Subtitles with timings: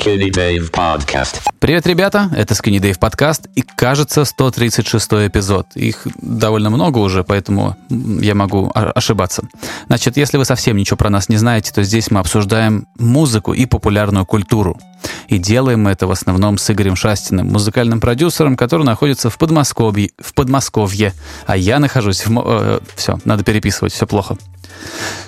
[0.00, 1.42] Skinny Dave Podcast.
[1.58, 5.66] Привет, ребята, это Skinny Dave подкаст и, кажется, 136 эпизод.
[5.74, 9.42] Их довольно много уже, поэтому я могу ошибаться.
[9.88, 13.66] Значит, если вы совсем ничего про нас не знаете, то здесь мы обсуждаем музыку и
[13.66, 14.78] популярную культуру.
[15.28, 20.10] И делаем мы это в основном с Игорем Шастиным, музыкальным продюсером, который находится в Подмосковье,
[20.18, 21.12] в Подмосковье
[21.46, 22.42] а я нахожусь в...
[22.42, 24.38] Э, все, надо переписывать, все плохо.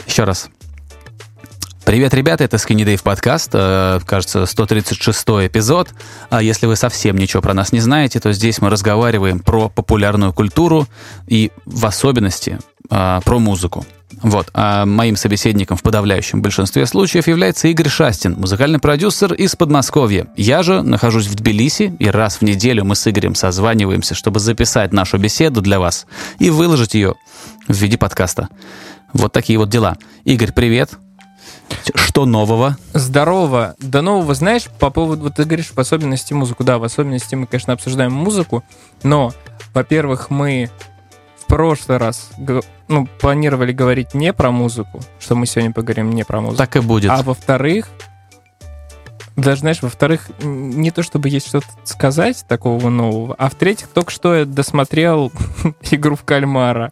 [0.06, 0.48] Еще раз.
[1.84, 5.88] Привет, ребята, это Skinny подкаст, э, кажется, 136 эпизод.
[6.30, 10.32] А если вы совсем ничего про нас не знаете, то здесь мы разговариваем про популярную
[10.32, 10.86] культуру
[11.26, 13.84] и в особенности э, про музыку.
[14.22, 14.48] Вот.
[14.54, 20.28] А моим собеседником в подавляющем большинстве случаев является Игорь Шастин, музыкальный продюсер из Подмосковья.
[20.36, 24.92] Я же нахожусь в Тбилиси, и раз в неделю мы с Игорем созваниваемся, чтобы записать
[24.92, 26.06] нашу беседу для вас
[26.38, 27.16] и выложить ее
[27.66, 28.48] в виде подкаста.
[29.12, 29.96] Вот такие вот дела.
[30.24, 30.92] Игорь, привет.
[31.94, 32.76] Что нового?
[32.92, 33.74] Здорово.
[33.78, 36.64] Да нового, знаешь, по поводу, вот ты говоришь, в особенности музыку.
[36.64, 38.64] Да, в особенности мы, конечно, обсуждаем музыку,
[39.02, 39.32] но,
[39.74, 40.70] во-первых, мы
[41.36, 42.30] в прошлый раз
[42.88, 46.58] ну, планировали говорить не про музыку, что мы сегодня поговорим не про музыку.
[46.58, 47.10] Так и будет.
[47.10, 47.88] А во-вторых,
[49.42, 54.34] даже, знаешь, во-вторых, не то чтобы есть что-то сказать такого нового, а в-третьих, только что
[54.34, 55.32] я досмотрел
[55.90, 56.90] игру в кальмара.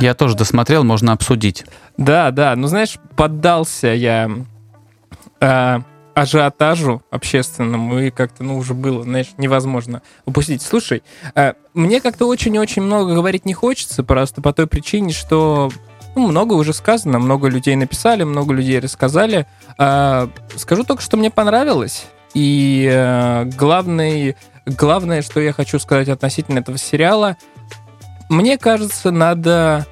[0.00, 1.64] Я тоже досмотрел, можно обсудить.
[1.96, 4.30] Да, да, ну знаешь, поддался я
[5.40, 5.78] э,
[6.14, 10.62] ажиотажу общественному, и как-то, ну, уже было, знаешь, невозможно упустить.
[10.62, 11.02] Слушай,
[11.34, 15.70] э, мне как-то очень-очень много говорить не хочется, просто по той причине, что
[16.14, 19.46] ну, много уже сказано, много людей написали, много людей рассказали.
[19.78, 22.06] А, скажу только, что мне понравилось.
[22.34, 27.36] И а, главный, главное, что я хочу сказать относительно этого сериала,
[28.28, 29.86] мне кажется, надо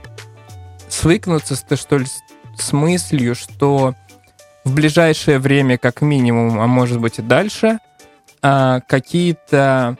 [0.88, 2.06] свыкнуться с, что ли,
[2.56, 3.94] с мыслью, что
[4.64, 7.78] в ближайшее время, как минимум, а может быть и дальше,
[8.42, 9.96] а, какие-то,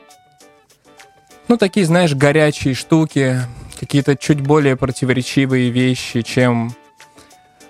[1.47, 3.41] ну, такие, знаешь, горячие штуки,
[3.81, 6.71] какие-то чуть более противоречивые вещи, чем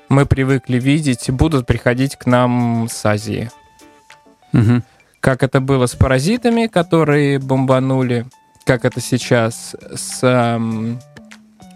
[0.09, 3.49] мы привыкли видеть, будут приходить к нам с Азии.
[4.51, 4.81] Угу.
[5.21, 8.25] Как это было с паразитами, которые бомбанули,
[8.65, 10.99] как это сейчас с эм,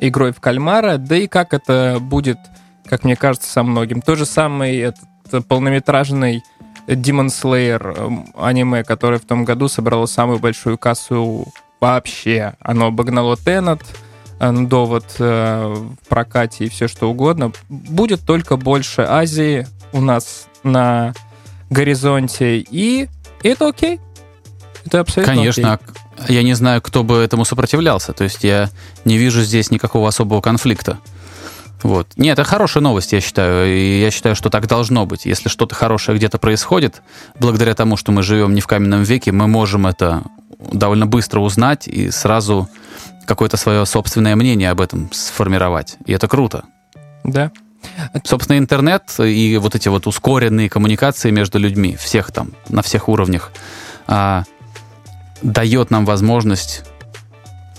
[0.01, 2.39] игрой в кальмара, да и как это будет,
[2.87, 4.01] как мне кажется, со многим.
[4.01, 6.43] То же самое этот полнометражный
[6.87, 11.47] Demon Slayer эм, аниме, который в том году собрало самую большую кассу
[11.79, 12.55] вообще.
[12.59, 13.79] Оно обогнало Теннет,
[14.39, 15.73] довод э,
[16.03, 17.51] в прокате и все что угодно.
[17.69, 21.13] Будет только больше Азии у нас на
[21.69, 23.07] горизонте, и
[23.43, 23.99] это окей.
[24.85, 26.35] Это абсолютно Конечно, окей.
[26.35, 28.13] я не знаю, кто бы этому сопротивлялся.
[28.13, 28.69] То есть я
[29.03, 30.99] не вижу здесь никакого особого конфликта.
[31.81, 32.07] Вот.
[32.17, 33.67] Нет, это хорошая новость, я считаю.
[33.67, 35.25] И я считаю, что так должно быть.
[35.25, 37.01] Если что-то хорошее где-то происходит,
[37.39, 40.23] благодаря тому, что мы живем не в каменном веке, мы можем это
[40.71, 42.69] довольно быстро узнать и сразу
[43.25, 45.97] какое-то свое собственное мнение об этом сформировать.
[46.05, 46.65] И это круто.
[47.23, 47.51] Да.
[48.23, 53.51] Собственно, интернет и вот эти вот ускоренные коммуникации между людьми, всех там, на всех уровнях,
[54.07, 54.43] а,
[55.41, 56.83] дает нам возможность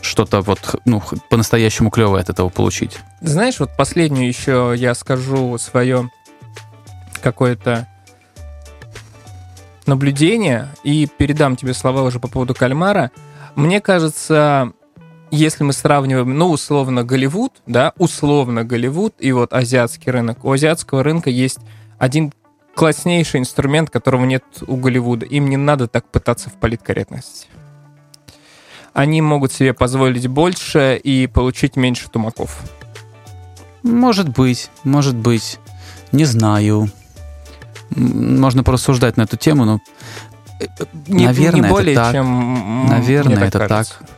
[0.01, 2.99] что-то вот ну, по-настоящему клевое от этого получить.
[3.21, 6.11] Знаешь, вот последнюю еще я скажу свое
[7.21, 7.89] какое-то
[9.87, 13.11] наблюдение и передам тебе слова уже по поводу кальмара.
[13.55, 14.73] Мне кажется,
[15.31, 21.03] если мы сравниваем, ну, условно, Голливуд, да, условно Голливуд и вот азиатский рынок, у азиатского
[21.03, 21.59] рынка есть
[21.98, 22.32] один
[22.75, 25.26] класснейший инструмент, которого нет у Голливуда.
[25.26, 27.48] Им не надо так пытаться в политкорректности.
[28.92, 32.60] Они могут себе позволить больше и получить меньше тумаков.
[33.82, 35.59] Может быть, может быть.
[36.12, 36.91] Не знаю.
[37.91, 39.81] Можно порассуждать на эту тему, но
[41.06, 42.12] не, наверное, не более, это так.
[42.12, 43.94] чем наверное, это кажется.
[43.98, 44.09] так.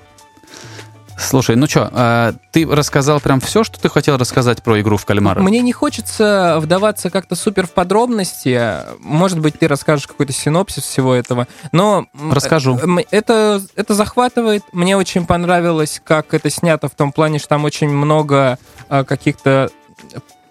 [1.18, 5.04] Слушай, ну что, а ты рассказал прям все, что ты хотел рассказать про игру в
[5.04, 5.40] кальмара?
[5.40, 8.84] Мне не хочется вдаваться как-то супер в подробности.
[9.00, 11.48] Может быть, ты расскажешь какой-то синопсис всего этого.
[11.72, 12.78] Но расскажу.
[12.78, 14.62] Э, это, это захватывает.
[14.72, 19.71] Мне очень понравилось, как это снято в том плане, что там очень много а, каких-то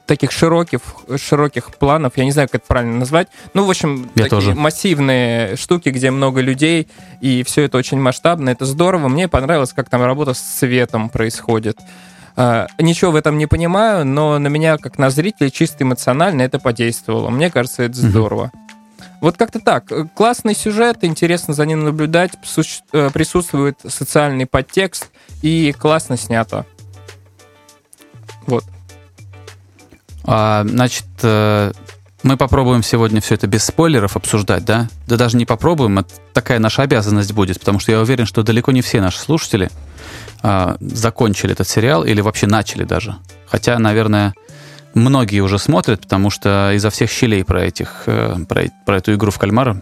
[0.08, 0.82] таких широких,
[1.18, 3.28] широких планов, я не знаю, как это правильно назвать.
[3.54, 4.56] Ну, в общем, я такие тоже.
[4.56, 6.88] массивные штуки, где много людей,
[7.22, 9.08] и все это очень масштабно, это здорово.
[9.10, 11.78] Мне понравилось, как там работа с цветом происходит.
[12.36, 16.60] Uh, ничего в этом не понимаю, но на меня, как на зрителя, чисто эмоционально это
[16.60, 17.32] подействовало.
[17.32, 18.52] Мне кажется, это здорово.
[18.54, 18.68] Mm-hmm.
[19.22, 19.92] Вот как-то так.
[20.14, 22.34] Классный сюжет, интересно за ним наблюдать,
[22.92, 25.10] э, присутствует социальный подтекст
[25.42, 26.66] и классно снято.
[28.46, 28.64] Вот.
[30.28, 31.72] А, значит, э,
[32.24, 34.90] мы попробуем сегодня все это без спойлеров обсуждать, да?
[35.08, 38.72] Да даже не попробуем, это такая наша обязанность будет, потому что я уверен, что далеко
[38.72, 39.70] не все наши слушатели
[40.44, 43.16] а, закончили этот сериал или вообще начали даже.
[43.48, 44.34] Хотя, наверное,
[44.94, 49.32] многие уже смотрят, потому что изо всех щелей про, этих, э, про, про эту игру
[49.32, 49.82] в кальмара.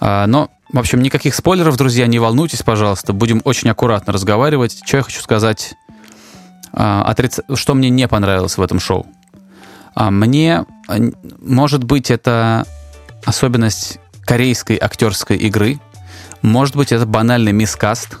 [0.00, 3.12] А, но, в общем, никаких спойлеров, друзья, не волнуйтесь, пожалуйста.
[3.12, 4.80] Будем очень аккуратно разговаривать.
[4.84, 5.74] Что я хочу сказать,
[6.72, 7.40] отриц...
[7.54, 9.06] что мне не понравилось в этом шоу.
[9.94, 10.64] А, мне,
[11.40, 12.66] может быть, это
[13.24, 15.80] особенность корейской актерской игры,
[16.40, 18.18] может быть, это банальный мискаст,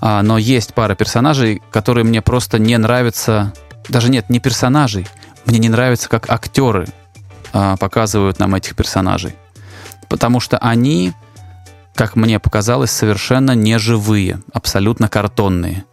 [0.00, 3.52] но есть пара персонажей, которые мне просто не нравятся
[3.88, 5.06] даже нет, не персонажей.
[5.46, 6.86] Мне не нравится, как актеры
[7.52, 9.36] а, показывают нам этих персонажей.
[10.08, 11.12] Потому что они,
[11.94, 15.84] как мне показалось, совершенно неживые, абсолютно картонные.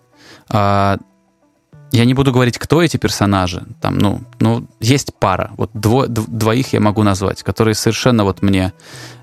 [1.91, 3.63] Я не буду говорить, кто эти персонажи.
[3.81, 5.51] Там, ну, ну есть пара.
[5.57, 8.71] Вот дво, двоих я могу назвать, которые совершенно вот мне,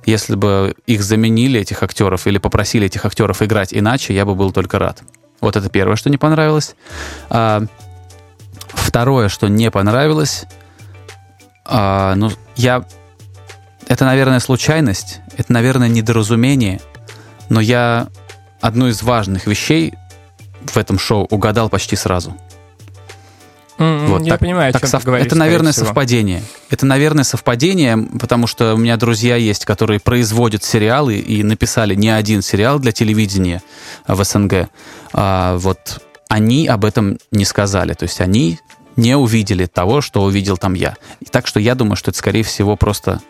[0.04, 4.52] если бы их заменили, этих актеров, или попросили этих актеров играть иначе, я бы был
[4.52, 5.02] только рад.
[5.40, 6.74] Вот это первое, что не понравилось.
[7.30, 7.64] А,
[8.68, 10.44] Второе, что не понравилось,
[11.64, 12.84] а, ну, я...
[13.86, 16.80] Это, наверное, случайность, это, наверное, недоразумение,
[17.48, 18.08] но я
[18.60, 19.94] одну из важных вещей
[20.62, 22.36] в этом шоу угадал почти сразу.
[24.10, 25.04] Вот, я так, понимаю, так сов...
[25.04, 25.86] говоришь, Это, наверное, всего.
[25.86, 26.42] совпадение.
[26.70, 32.10] Это, наверное, совпадение, потому что у меня друзья есть, которые производят сериалы и написали не
[32.10, 33.62] один сериал для телевидения
[34.06, 34.68] в СНГ.
[35.12, 37.94] А, вот они об этом не сказали.
[37.94, 38.58] То есть они
[38.96, 40.96] не увидели того, что увидел там я.
[41.20, 43.20] И так что я думаю, что это, скорее всего, просто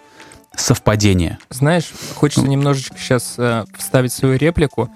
[0.57, 1.39] совпадение.
[1.51, 2.51] Знаешь, хочется ну.
[2.51, 4.91] немножечко сейчас э, вставить свою реплику.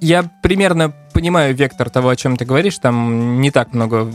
[0.00, 2.78] Я примерно понимаю вектор того, о чем ты говоришь.
[2.78, 4.10] Там не так много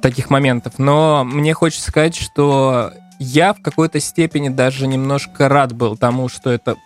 [0.00, 0.74] таких моментов.
[0.78, 6.50] Но мне хочется сказать, что я в какой-то степени даже немножко рад был тому, что
[6.50, 6.76] это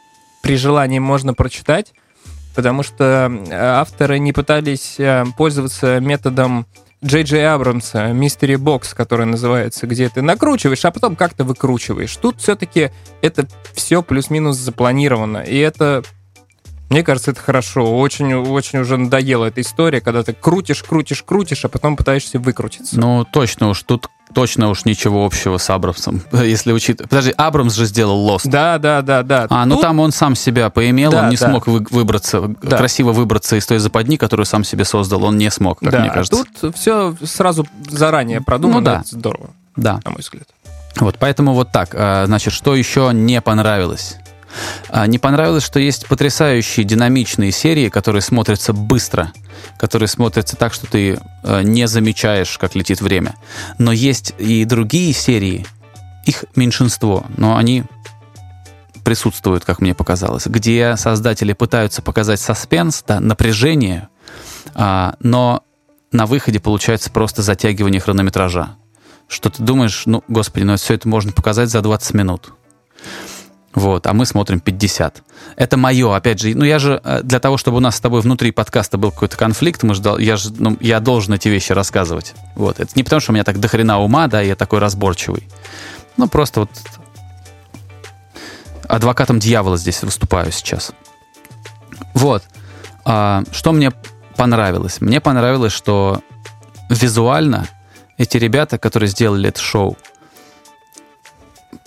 [0.42, 1.92] при желании можно прочитать,
[2.54, 6.66] потому что э, авторы не пытались э, пользоваться методом
[7.04, 12.16] Джей Джей Абрамса, Mystery Box, который называется, где ты накручиваешь, а потом как-то выкручиваешь.
[12.16, 12.90] Тут все-таки
[13.22, 16.02] это все плюс-минус запланировано, и это
[16.92, 17.98] мне кажется, это хорошо.
[17.98, 22.98] Очень, очень уже надоела эта история, когда ты крутишь, крутишь, крутишь, а потом пытаешься выкрутиться.
[23.00, 23.82] Ну, точно уж.
[23.82, 27.10] Тут точно уж ничего общего с Абрамсом, если учитывать.
[27.10, 28.42] Подожди, Абрамс же сделал Lost.
[28.44, 29.46] Да, да, да, да.
[29.50, 29.82] А, ну Тут...
[29.82, 31.48] там он сам себя поимел, да, он не да.
[31.48, 32.76] смог вы, выбраться, да.
[32.76, 35.24] красиво выбраться из той западни, которую сам себе создал.
[35.24, 36.44] Он не смог, как да, мне кажется.
[36.60, 38.80] Тут все сразу заранее продумано.
[38.80, 39.02] Ну, да.
[39.06, 39.50] здорово.
[39.76, 40.00] Да.
[40.04, 40.48] На мой взгляд.
[40.96, 41.94] Вот, поэтому вот так.
[41.94, 44.16] А, значит, что еще не понравилось?
[44.88, 49.32] А, не понравилось, что есть потрясающие динамичные серии, которые смотрятся быстро,
[49.78, 53.34] которые смотрятся так, что ты э, не замечаешь, как летит время.
[53.78, 55.66] Но есть и другие серии,
[56.26, 57.84] их меньшинство, но они
[59.04, 64.08] присутствуют, как мне показалось, где создатели пытаются показать саспенс, да, напряжение,
[64.74, 65.64] а, но
[66.12, 68.76] на выходе получается просто затягивание хронометража.
[69.28, 72.52] Что ты думаешь, ну, господи, ну все это можно показать за 20 минут.
[73.74, 75.22] Вот, а мы смотрим 50.
[75.56, 78.20] Это мое, опять же, ну я же э, для того, чтобы у нас с тобой
[78.20, 82.34] внутри подкаста был какой-то конфликт, мы ждал, я же, ну, я должен эти вещи рассказывать.
[82.54, 85.48] Вот, это не потому, что у меня так дохрена ума, да, я такой разборчивый.
[86.18, 86.70] Ну, просто вот
[88.88, 90.92] адвокатом дьявола здесь выступаю сейчас.
[92.12, 92.42] Вот.
[93.04, 93.90] А, что мне
[94.36, 95.00] понравилось?
[95.00, 96.20] Мне понравилось, что
[96.90, 97.68] визуально
[98.18, 99.96] эти ребята, которые сделали это шоу,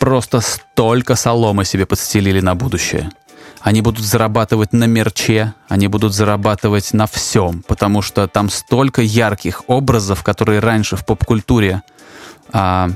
[0.05, 3.09] просто столько соломы себе подстелили на будущее.
[3.61, 9.63] Они будут зарабатывать на мерче, они будут зарабатывать на всем, потому что там столько ярких
[9.65, 11.81] образов, которые раньше в поп-культуре,
[12.53, 12.91] а,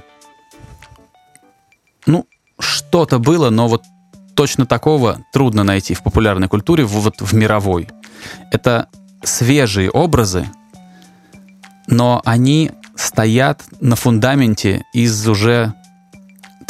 [2.05, 2.27] ну,
[2.59, 3.81] что-то было, но вот
[4.35, 7.87] точно такого трудно найти в популярной культуре, вот в мировой.
[8.51, 8.87] Это
[9.23, 10.47] свежие образы,
[11.87, 15.73] но они стоят на фундаменте из уже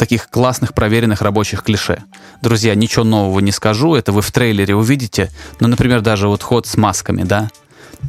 [0.00, 2.02] таких классных проверенных рабочих клише.
[2.40, 5.30] Друзья, ничего нового не скажу, это вы в трейлере увидите.
[5.60, 7.50] Ну, например, даже вот ход с масками, да?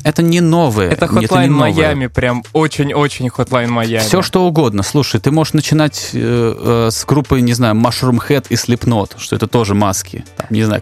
[0.05, 0.89] Это не новое.
[0.89, 4.01] Это Hotline Майами, прям очень-очень Hotline Майами.
[4.01, 4.83] Все что угодно.
[4.83, 9.35] Слушай, ты можешь начинать э, э, с группы, не знаю, Mushroom Head и Slipknot, что
[9.35, 10.23] это тоже маски.
[10.37, 10.81] Там, не знаю.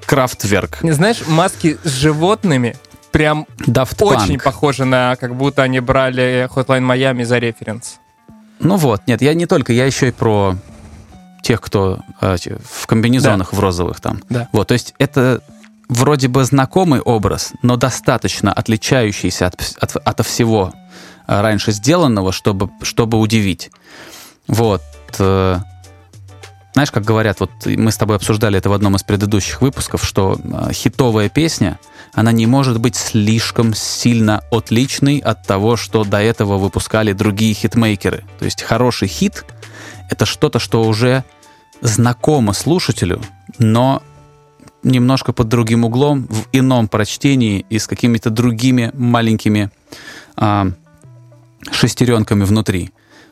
[0.84, 2.76] Не знаешь, маски с животными
[3.12, 4.44] прям Daft очень Punk.
[4.44, 7.96] похожи на, как будто они брали Hotline Майами за референс.
[8.60, 10.56] Ну вот, нет, я не только, я еще и про
[11.50, 13.58] тех, кто э, в комбинезонах да.
[13.58, 14.22] в розовых там.
[14.30, 14.48] Да.
[14.52, 15.42] Вот, то есть это
[15.88, 20.72] вроде бы знакомый образ, но достаточно отличающийся от, от, от всего
[21.28, 23.72] э, раньше сделанного, чтобы, чтобы удивить.
[24.46, 24.84] Вот.
[25.18, 25.58] э,
[26.74, 30.38] Знаешь, как говорят, вот мы с тобой обсуждали это в одном из предыдущих выпусков, что
[30.72, 31.80] хитовая песня,
[32.14, 38.24] она не может быть слишком сильно отличной от того, что до этого выпускали другие хитмейкеры.
[38.38, 39.46] То есть хороший хит—
[40.12, 41.24] это что-то, что уже
[41.82, 43.22] знакомо слушателю,
[43.58, 44.02] но
[44.84, 49.72] немножко под другим углом, в ином прочтении и с какими-то другими маленькими
[50.36, 50.68] а,
[51.72, 52.92] шестеренками внутри.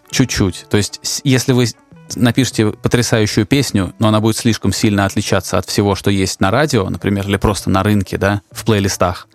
[0.10, 0.66] Чуть-чуть.
[0.70, 1.68] То есть, если вы
[2.16, 6.90] напишите потрясающую песню, но она будет слишком сильно отличаться от всего, что есть на радио,
[6.90, 9.28] например, или просто на рынке, да, в плейлистах,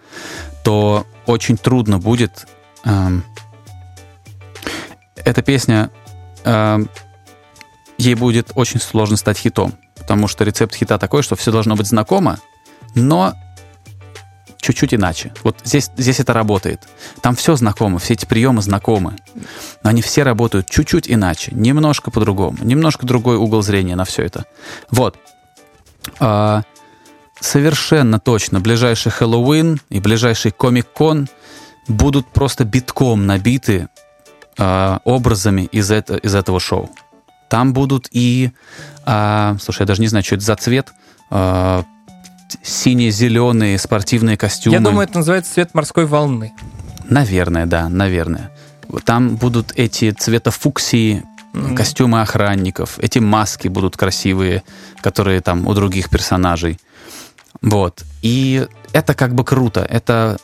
[0.64, 2.46] то очень трудно будет
[2.84, 3.24] эм,
[5.16, 5.90] эта песня
[6.44, 6.88] эм,
[8.02, 11.86] ей будет очень сложно стать хитом, потому что рецепт хита такой, что все должно быть
[11.86, 12.38] знакомо,
[12.94, 13.34] но
[14.60, 15.32] чуть-чуть иначе.
[15.44, 16.88] Вот здесь, здесь это работает.
[17.20, 19.16] Там все знакомо, все эти приемы знакомы.
[19.82, 24.46] Но они все работают чуть-чуть иначе, немножко по-другому, немножко другой угол зрения на все это.
[24.90, 25.16] Вот.
[26.18, 26.62] А,
[27.40, 31.28] совершенно точно ближайший Хэллоуин и ближайший Комик-кон
[31.86, 33.88] будут просто битком набиты
[34.58, 36.90] а, образами из, это, из этого шоу.
[37.52, 38.50] Там будут и...
[39.04, 40.88] а, слушай, я даже не знаю, что это за цвет.
[41.28, 41.84] а,
[42.62, 44.76] сине-зеленые спортивные костюмы.
[44.76, 46.52] Я думаю, это называется цвет морской волны.
[47.10, 48.50] Наверное, да, наверное.
[49.04, 51.76] Там будут эти цвета фуксии, Мгм.
[51.76, 54.62] костюмы охранников, эти маски будут красивые,
[55.02, 56.78] которые там у других персонажей.
[57.60, 58.02] Вот.
[58.22, 59.80] И это как бы круто.
[59.88, 60.38] Это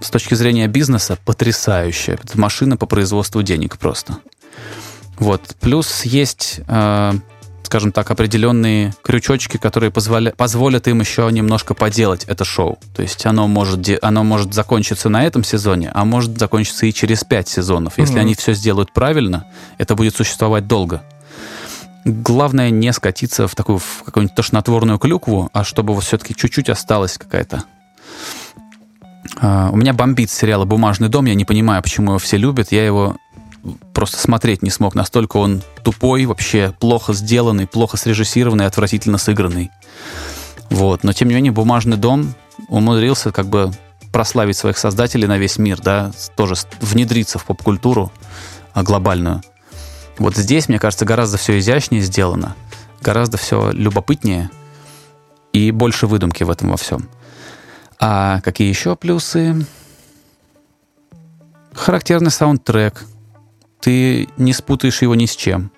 [0.00, 2.18] с точки зрения бизнеса потрясающе.
[2.22, 4.18] Это машина по производству денег просто.
[5.18, 5.56] Вот.
[5.60, 7.12] Плюс есть, э,
[7.62, 12.78] скажем так, определенные крючочки, которые позволя- позволят им еще немножко поделать это шоу.
[12.94, 16.92] То есть оно может, де- оно может закончиться на этом сезоне, а может закончиться и
[16.92, 17.98] через пять сезонов.
[17.98, 18.20] Если Мгм.
[18.22, 19.46] они все сделают правильно,
[19.78, 21.02] это будет существовать долго.
[22.04, 27.18] Главное не скатиться в такую в какую-нибудь тошнотворную клюкву, а чтобы вот все-таки чуть-чуть осталась
[27.18, 27.64] какая-то.
[29.38, 31.24] А, у меня бомбит сериала «Бумажный дом».
[31.26, 32.70] Я не понимаю, почему его все любят.
[32.70, 33.16] Я его
[33.92, 34.94] просто смотреть не смог.
[34.94, 39.70] Настолько он тупой, вообще плохо сделанный, плохо срежиссированный, отвратительно сыгранный.
[40.70, 41.04] Вот.
[41.04, 42.34] Но, тем не менее, «Бумажный дом»
[42.68, 43.70] умудрился как бы
[44.12, 48.10] прославить своих создателей на весь мир, да, тоже внедриться в поп-культуру
[48.72, 49.42] а, глобальную.
[50.18, 52.56] Вот здесь, мне кажется, гораздо все изящнее сделано,
[53.02, 54.50] гораздо все любопытнее
[55.52, 57.08] и больше выдумки в этом во всем.
[57.98, 59.66] А какие еще плюсы?
[61.72, 63.04] Характерный саундтрек.
[63.86, 65.70] Ты не спутаешь его ни с чем.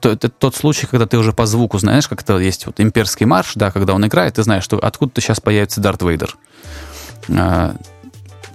[0.00, 3.54] Это тот случай, когда ты уже по звуку знаешь, как это есть вот имперский марш,
[3.56, 6.36] да, когда он играет, ты знаешь, что откуда-то сейчас появится Дарт Вейдер.
[7.30, 7.74] А,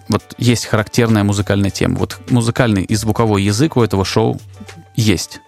[0.07, 1.97] вот есть характерная музыкальная тема.
[1.97, 4.39] Вот музыкальный и звуковой язык у этого шоу
[4.95, 5.41] есть.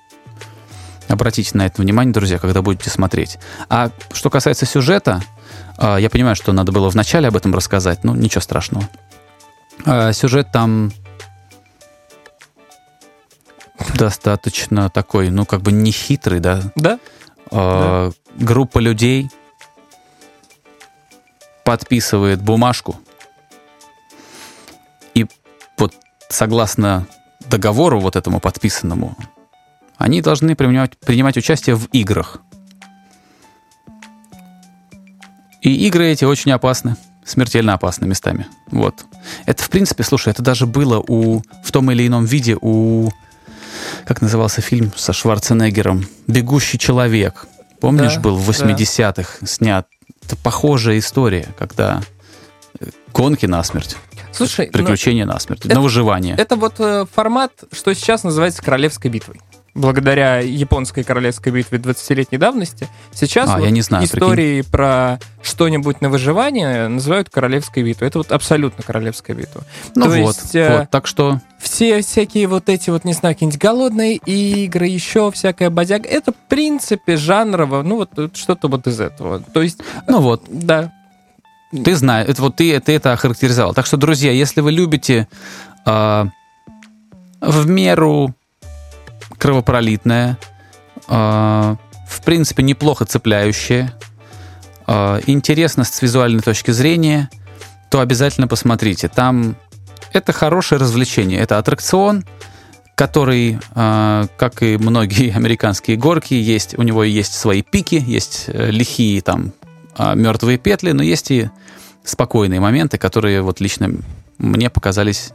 [1.07, 3.37] Обратите на это внимание, друзья, когда будете смотреть.
[3.69, 5.23] А что касается сюжета,
[5.77, 8.89] а, я понимаю, что надо было вначале об этом рассказать, но ничего страшного.
[9.85, 10.91] А, Сюжет там
[13.93, 16.61] достаточно такой, ну, как бы не хитрый, да.
[16.75, 16.99] Да?
[17.51, 19.29] А, Группа людей
[21.63, 22.99] подписывает бумажку,
[25.13, 25.25] и
[25.77, 25.93] вот
[26.29, 27.07] согласно
[27.47, 29.17] договору вот этому подписанному,
[29.97, 32.39] они должны принимать, принимать участие в играх.
[35.61, 38.45] И игры эти очень опасны, смертельно опасны местами.
[38.67, 39.05] Вот.
[39.45, 43.09] Это, в принципе, слушай, это даже было у, в том или ином виде у...
[44.05, 46.05] Как назывался фильм со Шварценеггером?
[46.27, 47.47] «Бегущий человек».
[47.81, 48.51] Помнишь, Да, был в да.
[48.51, 49.87] 80-х снят?
[50.25, 52.01] Это похожая история, когда
[52.79, 53.95] э, гонки насмерть,
[54.31, 56.35] Слушай, ну, приключения насмерть, это- на выживание.
[56.37, 59.39] это вот э, формат, что сейчас называется королевской битвой.
[59.75, 65.99] Благодаря японской королевской битве 20-летней давности, сейчас А, вот я не знаю, истории про что-нибудь
[65.99, 68.07] на выживание называют королевской битвой.
[68.07, 69.63] Это вот абсолютно королевская битва.
[69.93, 73.35] ну то вот, есть, э, вот, так что Все всякие вот эти вот, не знаю,
[73.35, 78.87] какие-нибудь голодные игры, еще всякая бодяга, это в принципе жанрово, ну вот э, что-то вот
[78.87, 79.41] из этого.
[79.41, 80.93] То есть, Ну вот, да,
[81.71, 83.73] ты знаешь, это вот ты, ты это охарактеризовал.
[83.73, 85.27] Так что, друзья, если вы любите
[85.85, 86.27] а,
[87.41, 88.33] в меру
[89.37, 90.37] кровопролитное,
[91.07, 91.77] а,
[92.07, 93.93] в принципе, неплохо цепляющее,
[94.87, 97.29] а, интересно с визуальной точки зрения,
[97.89, 99.07] то обязательно посмотрите.
[99.07, 99.55] Там
[100.13, 101.39] это хорошее развлечение.
[101.39, 102.25] Это аттракцион,
[102.95, 108.71] который, а, как и многие американские горки, есть, у него есть свои пики, есть э,
[108.71, 109.53] лихие там
[109.97, 111.49] мертвые петли, но есть и
[112.03, 113.91] спокойные моменты, которые вот лично
[114.37, 115.31] мне показались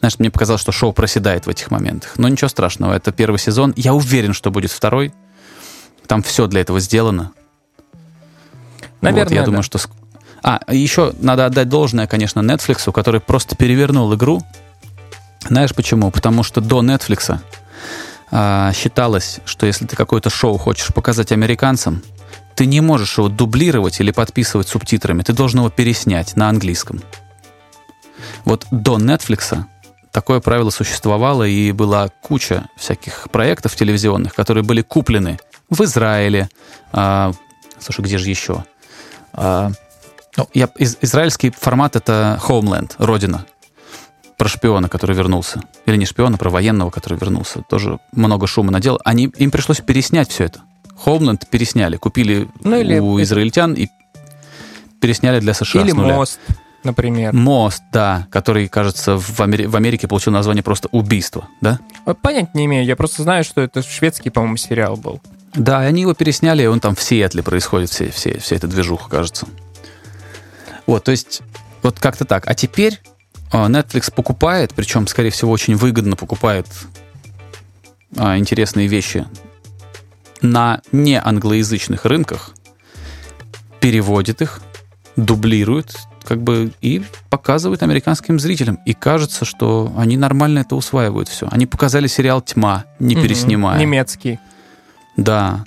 [0.00, 2.14] Знаешь, мне показалось, что шоу проседает в этих моментах.
[2.16, 3.72] Но ничего страшного, это первый сезон.
[3.76, 5.12] Я уверен, что будет второй.
[6.06, 7.32] Там все для этого сделано.
[9.00, 9.46] Наверное, вот, я да.
[9.46, 9.78] думаю, что...
[10.42, 14.42] А, еще надо отдать должное, конечно, Netflix, который просто перевернул игру.
[15.48, 16.10] Знаешь почему?
[16.10, 17.40] Потому что до Netflix
[18.30, 22.02] а, считалось, что если ты какое-то шоу хочешь показать американцам,
[22.54, 27.02] ты не можешь его дублировать или подписывать субтитрами, ты должен его переснять на английском.
[28.44, 29.64] Вот до Netflix
[30.16, 36.48] такое правило существовало, и была куча всяких проектов телевизионных, которые были куплены в Израиле.
[36.90, 37.32] а,
[37.78, 38.64] слушай, где же еще?
[39.34, 39.72] А,
[40.38, 43.44] ну, я, из- израильский формат это Homeland, Родина.
[44.38, 45.60] Про шпиона, который вернулся.
[45.84, 47.60] Или не шпиона, про военного, который вернулся.
[47.68, 48.98] Тоже много шума наделал.
[49.04, 50.60] Они, им пришлось переснять все это.
[51.04, 51.98] Homeland пересняли.
[51.98, 53.88] Купили Ну, или у израильтян и
[54.98, 56.40] пересняли для США Или мост,
[56.86, 57.32] например.
[57.34, 61.78] Мост, да, который, кажется, в, Амери- в Америке получил название просто «Убийство», да?
[62.06, 65.20] Э, Понять не имею, я просто знаю, что это шведский, по-моему, сериал был.
[65.54, 68.66] Да, и они его пересняли, и он там в Сиэтле происходит, все, все, вся эта
[68.66, 69.46] движуха, кажется.
[70.86, 71.42] Вот, то есть,
[71.82, 72.46] вот как-то так.
[72.48, 73.00] А теперь
[73.52, 76.66] э, Netflix покупает, причем, скорее всего, очень выгодно покупает
[78.16, 79.26] а, интересные вещи
[80.42, 82.52] на неанглоязычных рынках,
[83.80, 84.60] переводит их,
[85.16, 88.78] дублирует, как бы, и показывает американским зрителям.
[88.84, 91.48] И кажется, что они нормально это усваивают все.
[91.50, 93.22] Они показали сериал «Тьма», не Мгм.
[93.24, 93.80] переснимая.
[93.80, 94.38] Немецкий.
[95.16, 95.64] Да.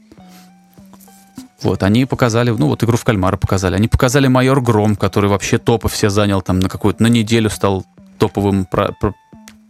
[1.62, 3.76] Вот, они показали, ну вот игру в кальмара показали.
[3.76, 7.86] Они показали майор Гром, который вообще топы все занял там на какую-то, на неделю стал
[8.18, 9.14] топовым про- про-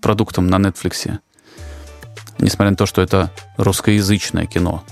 [0.02, 1.20] продуктом на Netflix.
[2.38, 4.84] Несмотря на то, что это русскоязычное кино.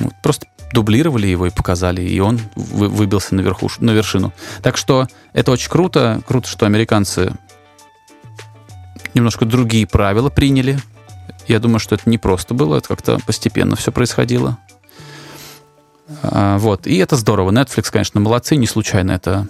[0.00, 4.32] Вот, просто дублировали его и показали, и он вы- выбился на, верхуш- на вершину.
[4.62, 6.20] Так что это очень круто.
[6.26, 7.32] Круто, что американцы
[9.14, 10.78] немножко другие правила приняли.
[11.48, 14.58] Я думаю, что это не просто было, это как-то постепенно все происходило.
[16.22, 16.86] А, вот.
[16.86, 17.50] И это здорово.
[17.50, 19.48] Netflix, конечно, молодцы, не случайно это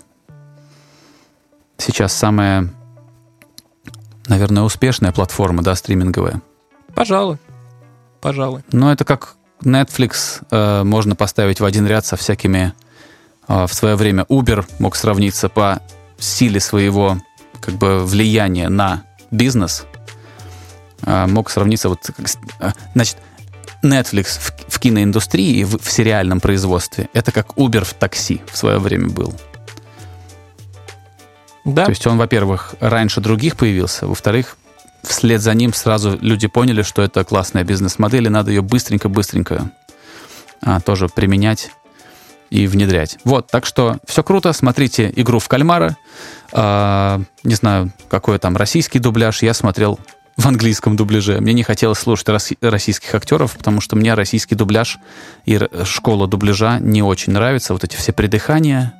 [1.76, 2.72] сейчас самая,
[4.26, 6.40] наверное, успешная платформа, да, стриминговая.
[6.94, 7.38] Пожалуй.
[8.20, 8.62] Пожалуй.
[8.72, 12.72] Но это как Netflix э, можно поставить в один ряд со всякими
[13.48, 15.80] э, в свое время Uber мог сравниться по
[16.18, 17.18] силе своего
[17.60, 19.84] как бы влияния на бизнес.
[21.02, 22.10] Э, мог сравниться вот
[22.60, 23.16] э, значит
[23.82, 28.78] Netflix в, в киноиндустрии в, в сериальном производстве это как Uber в такси в свое
[28.78, 29.34] время был.
[31.64, 31.84] Да.
[31.84, 34.56] То есть он, во-первых, раньше других появился, во-вторых,
[35.02, 39.70] вслед за ним сразу люди поняли, что это классная бизнес-модель, и надо ее быстренько-быстренько
[40.62, 41.70] а, тоже применять
[42.50, 43.18] и внедрять.
[43.24, 45.96] Вот, так что все круто, смотрите игру в кальмара.
[46.52, 49.98] А, не знаю, какой там российский дубляж, я смотрел
[50.36, 51.40] в английском дубляже.
[51.40, 52.28] Мне не хотелось слушать
[52.60, 54.98] российских актеров, потому что мне российский дубляж
[55.44, 57.72] и школа дубляжа не очень нравится.
[57.72, 58.94] Вот эти все придыхания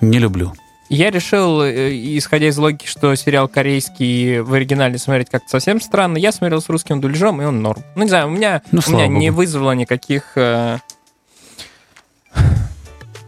[0.00, 0.52] не люблю.
[0.88, 6.16] Я решил, э, исходя из логики, что сериал корейский в оригинале смотреть как-то совсем странно,
[6.16, 7.82] я смотрел с русским дубляжом, и он норм.
[7.96, 10.78] Ну, не знаю, у меня, Ну, у меня не вызвало никаких э,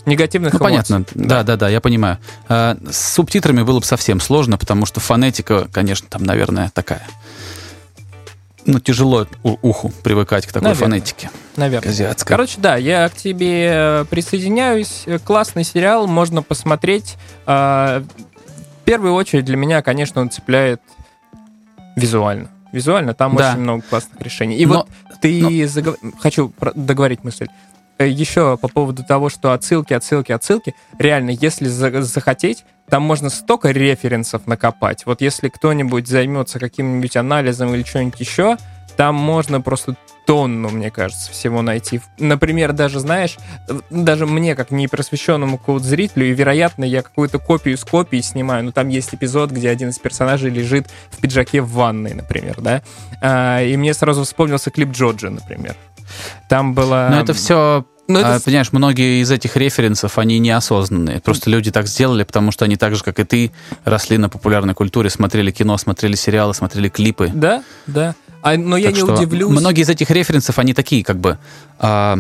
[0.06, 0.94] негативных Ну, эмоций.
[0.94, 1.04] понятно.
[1.14, 2.18] Да, да, да, я понимаю.
[2.48, 7.06] А, С субтитрами было бы совсем сложно, потому что фонетика, конечно, там, наверное, такая.
[8.70, 10.88] Ну, тяжело уху привыкать к такой Наверное.
[11.00, 11.31] фонетике.
[11.57, 11.88] Наверное.
[11.90, 12.28] Азиатской.
[12.28, 15.04] Короче, да, я к тебе э, присоединяюсь.
[15.07, 17.16] Э, Классный сериал, можно посмотреть.
[17.46, 18.04] А,
[18.81, 20.83] В первую очередь для меня, конечно, он цепляет
[21.96, 22.50] визуально.
[22.72, 23.52] Визуально там Да.
[23.52, 24.57] очень много классных решений.
[24.57, 24.88] И Но- вот
[25.22, 27.48] ты загов- хочу договорить мысль.
[27.96, 30.74] Э, Еще по поводу того, что отсылки, отсылки, отсылки.
[30.98, 35.07] Реально, если за- захотеть, там можно столько референсов накопать.
[35.07, 38.57] Вот если кто-нибудь займется каким-нибудь анализом или что-нибудь еще,
[38.96, 39.94] там можно просто
[40.27, 42.01] тонну, мне кажется, всего найти.
[42.18, 43.38] Например, даже, знаешь,
[43.88, 48.72] даже мне, как непросвещенному какому-то зрителю, и, вероятно, я какую-то копию с копией снимаю, но
[48.72, 52.83] там есть эпизод, где один из персонажей лежит в пиджаке в ванной, например, да,
[53.22, 55.77] А, и мне сразу вспомнился клип Джорджи, например.
[56.48, 57.09] Там было...
[57.11, 61.20] Но это все, Ну, это с- понимаешь, многие из этих референсов, они неосознанные.
[61.20, 63.52] Просто люди так сделали, потому что они так же, как и ты,
[63.84, 67.30] росли на популярной культуре, смотрели кино, смотрели сериалы, смотрели клипы.
[67.32, 68.14] Да, да.
[68.40, 69.50] А, но я Так не что удивлюсь.
[69.50, 71.38] Многие из этих референсов, они такие, как бы,
[71.78, 72.18] а,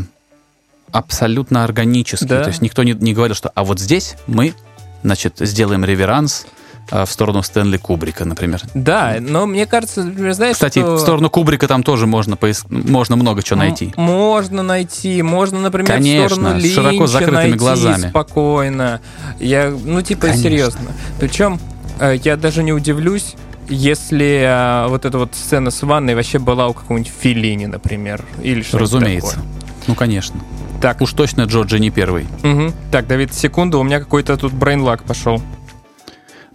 [0.92, 2.28] абсолютно органические.
[2.28, 2.42] Да.
[2.42, 4.54] То есть никто не, не говорил, что а вот здесь мы,
[5.02, 6.48] значит, сделаем реверанс а,
[6.90, 8.62] в сторону Стэнли Кубрика, например.
[8.74, 10.94] Да, но мне кажется, например, знаешь, Кстати, что...
[10.96, 13.92] в сторону Кубрика там тоже можно, поис- можно много чего найти.
[13.96, 18.08] Можно найти, можно, например, Конечно, в сторону с широко Линча закрытыми найти глазами.
[18.08, 19.00] спокойно.
[19.38, 20.42] Я, ну, типа, Конечно.
[20.42, 20.90] серьезно.
[21.20, 21.60] Причем
[22.00, 23.34] э, я даже не удивлюсь,
[23.68, 28.62] если а, вот эта вот сцена с ванной вообще была у какого-нибудь Филини, например, или
[28.62, 29.34] что Разумеется.
[29.36, 29.44] такое.
[29.88, 30.40] Ну, конечно.
[30.80, 32.26] Так, Уж точно Джорджи не первый.
[32.42, 32.72] мгм.
[32.92, 35.42] так, Давид, секунду, у меня какой-то тут брейнлаг пошел.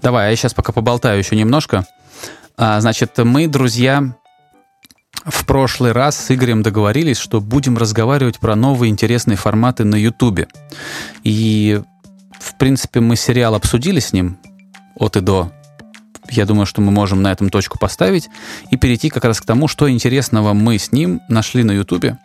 [0.03, 1.85] Давай, а я сейчас пока поболтаю еще немножко.
[2.57, 4.13] А, значит, мы, друзья,
[5.23, 10.49] в прошлый раз с Игорем договорились, что будем разговаривать про новые интересные форматы на Ютубе.
[11.23, 11.81] И,
[12.37, 14.37] в принципе, мы сериал обсудили с ним
[14.97, 15.53] от и до.
[16.29, 18.29] Я думаю, что мы можем на этом точку поставить
[18.71, 22.17] и перейти как раз к тому, что интересного мы с ним нашли на Ютубе.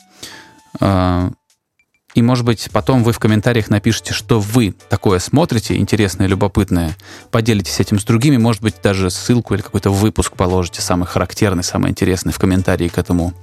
[2.18, 6.96] И, может быть, потом вы в комментариях напишите, что вы такое смотрите, интересное, любопытное.
[7.30, 11.92] Поделитесь этим с другими, может быть, даже ссылку или какой-то выпуск положите, самый характерный, самый
[11.92, 13.34] интересный в комментарии к этому,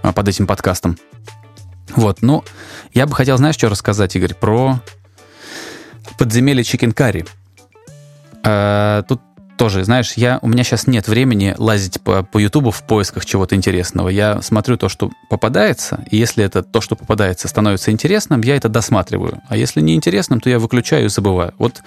[0.00, 0.96] а, под этим подкастом.
[1.94, 2.42] Вот, ну,
[2.94, 4.80] я бы хотел, знаешь, что рассказать, Игорь, про
[6.16, 7.28] подземелье Curry.
[8.44, 9.20] А, Тут
[9.56, 13.54] тоже, знаешь, я, у меня сейчас нет времени лазить по, по Ютубу в поисках чего-то
[13.54, 14.08] интересного.
[14.08, 18.68] Я смотрю то, что попадается, и если это то, что попадается, становится интересным, я это
[18.68, 19.42] досматриваю.
[19.48, 21.54] А если не интересным, то я выключаю и забываю.
[21.58, 21.82] Вот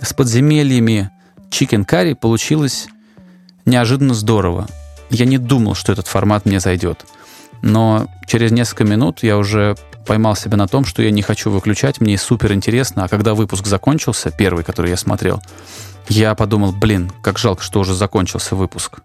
[0.00, 1.10] с подземельями
[1.50, 2.88] Chicken Curry получилось
[3.64, 4.66] неожиданно здорово.
[5.10, 7.06] Я не думал, что этот формат мне зайдет.
[7.62, 9.76] Но через несколько минут я уже
[10.06, 13.04] поймал себя на том, что я не хочу выключать, мне супер интересно.
[13.04, 15.42] А когда выпуск закончился, первый, который я смотрел,
[16.08, 19.00] я подумал, блин, как жалко, что уже закончился выпуск.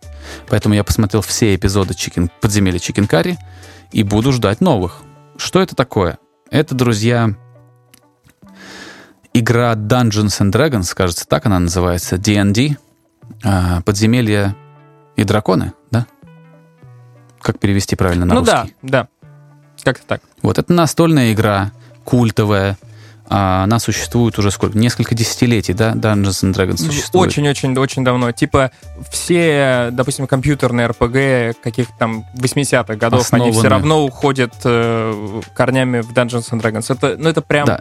[0.49, 3.37] Поэтому я посмотрел все эпизоды Chicken, подземелья Curry
[3.91, 5.01] и буду ждать новых.
[5.37, 6.19] Что это такое?
[6.49, 7.35] Это, друзья,
[9.33, 12.77] игра Dungeons and Dragons, кажется, так она называется, D&D,
[13.43, 14.55] а, подземелья
[15.15, 16.05] и драконы, да?
[17.41, 18.75] Как перевести правильно на ну русский?
[18.81, 19.07] да, да.
[19.83, 20.21] Как-то так.
[20.41, 21.71] Вот это настольная игра,
[22.03, 22.77] культовая.
[23.29, 24.77] А, Она существует уже сколько?
[24.77, 25.91] Несколько десятилетий, да?
[25.93, 27.29] Dungeons and Dragons существует.
[27.31, 28.31] Очень-очень-очень давно.
[28.33, 28.71] Типа
[29.09, 33.69] все, допустим, компьютерные РПГ каких-то там 80-х годов, они все Основаны.
[33.69, 36.93] равно уходят э, корнями в Dungeons and Dragons.
[36.93, 37.79] Это, ну, это прям, Да.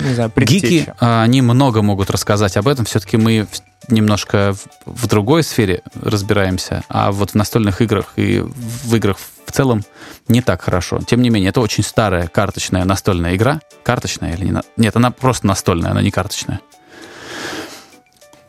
[0.00, 0.94] не знаю, Гики, предтеча.
[1.00, 2.84] а, они много могут рассказать об этом.
[2.84, 3.46] Все-таки мы
[3.88, 4.54] немножко
[4.86, 9.82] в, в другой сфере разбираемся, а вот в настольных играх и в играх в целом
[10.28, 11.00] не так хорошо.
[11.00, 13.60] Тем не менее, это очень старая карточная настольная игра.
[13.82, 14.52] Карточная или не?
[14.52, 16.60] на- Нет, она просто настольная, она не карточная.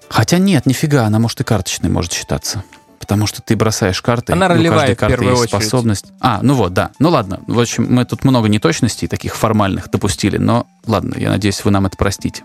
[0.09, 2.63] Хотя нет, нифига, она может и карточной может считаться.
[2.99, 5.49] Потому что ты бросаешь карты, Она и у ролевая каждой карты есть очередь.
[5.63, 6.05] способность.
[6.19, 6.91] А, ну вот, да.
[6.99, 7.39] Ну ладно.
[7.47, 11.85] В общем, мы тут много неточностей таких формальных допустили, но ладно, я надеюсь, вы нам
[11.87, 12.43] это простите.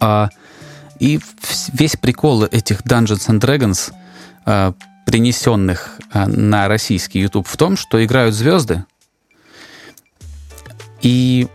[0.00, 0.28] А,
[0.98, 1.18] и
[1.72, 3.92] весь прикол этих Dungeons and Dragons,
[4.44, 4.74] а,
[5.08, 8.84] принесенных а, на российский YouTube, в том, что играют звезды,
[11.00, 11.48] и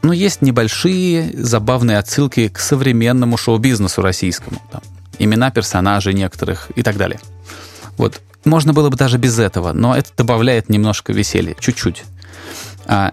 [0.00, 4.58] ну, есть небольшие забавные отсылки к современному шоу-бизнесу российскому.
[4.72, 4.80] Там,
[5.18, 7.20] имена персонажей некоторых и так далее.
[7.98, 8.22] Вот.
[8.46, 11.54] Можно было бы даже без этого, но это добавляет немножко веселья.
[11.60, 12.04] Чуть-чуть.
[12.86, 13.12] А,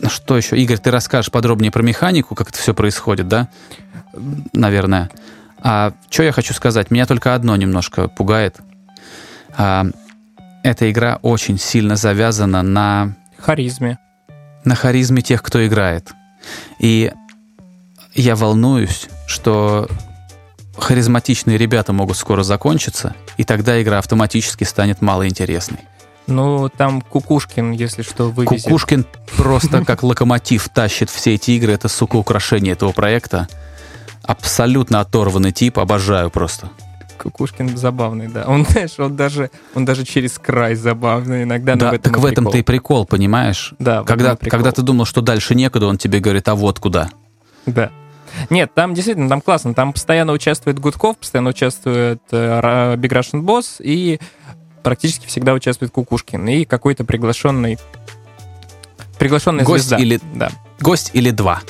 [0.00, 0.58] ну, что еще?
[0.58, 3.48] Игорь, ты расскажешь подробнее про механику, как это все происходит, да?
[4.52, 5.10] Наверное.
[5.62, 6.90] А что я хочу сказать?
[6.90, 8.56] Меня только одно немножко пугает.
[9.56, 9.86] А,
[10.62, 13.98] эта игра очень сильно завязана на Харизме.
[14.64, 16.12] на харизме тех, кто играет.
[16.78, 17.12] И
[18.14, 19.88] я волнуюсь, что
[20.76, 25.80] харизматичные ребята могут скоро закончиться, и тогда игра автоматически станет малоинтересной.
[26.26, 28.64] Ну, там Кукушкин, если что, вывезет.
[28.64, 31.72] Кукушкин просто как локомотив тащит все эти игры.
[31.72, 33.48] Это, сука, украшение этого проекта.
[34.26, 36.68] Абсолютно оторванный тип, обожаю просто.
[37.18, 38.44] Кукушкин забавный, да.
[38.46, 41.74] Он, знаешь, он даже, он даже через край забавный иногда.
[41.74, 43.06] но да, в этом так в этом-то и прикол.
[43.06, 43.72] понимаешь?
[43.78, 44.58] Да, этом Когда, прикол.
[44.58, 47.08] когда ты думал, что дальше некуда, он тебе говорит, а вот куда.
[47.64, 47.90] Да.
[48.50, 49.72] Нет, там действительно, там классно.
[49.72, 54.20] Там постоянно участвует Гудков, постоянно участвует э, Big Russian Boss и
[54.82, 57.78] практически всегда участвует Кукушкин и какой-то приглашенный
[59.18, 59.96] приглашенная Гость звезда.
[59.98, 60.50] или- Да.
[60.80, 61.60] Гость или два.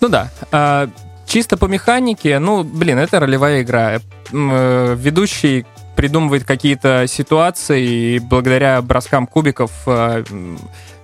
[0.00, 0.30] Ну да.
[0.52, 0.88] А,
[1.34, 3.98] чисто по механике, ну, блин, это ролевая игра.
[4.32, 5.66] Э, Ведущий
[5.96, 10.22] придумывает какие-то ситуации, и благодаря броскам кубиков э,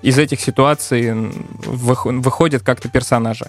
[0.02, 1.12] из этих ситуаций
[1.64, 3.46] выходят как-то персонажи.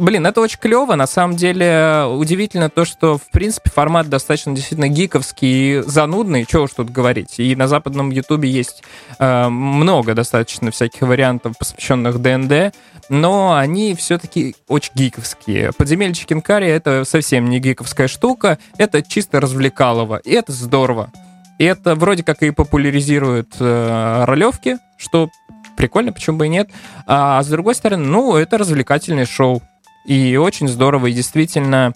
[0.00, 0.94] А, Блин, это очень клево.
[0.94, 6.46] На самом деле удивительно то, что, в принципе, формат достаточно действительно гиковский и занудный.
[6.46, 7.38] Чего уж тут говорить.
[7.38, 8.82] И на западном ютубе есть
[9.18, 12.74] э, много достаточно всяких вариантов, посвященных ДНД,
[13.08, 15.72] но они все-таки очень гиковские.
[15.76, 21.12] Подземелье Чикенкари— это совсем не гиковская штука, это чисто развлекалово, и это здорово.
[21.58, 25.28] И это вроде как и популяризирует э, ролевки, что
[25.76, 26.70] прикольно, почему бы и нет.
[27.06, 29.62] А с другой стороны, ну, это развлекательное шоу.
[30.06, 31.92] И очень здорово, и действительно...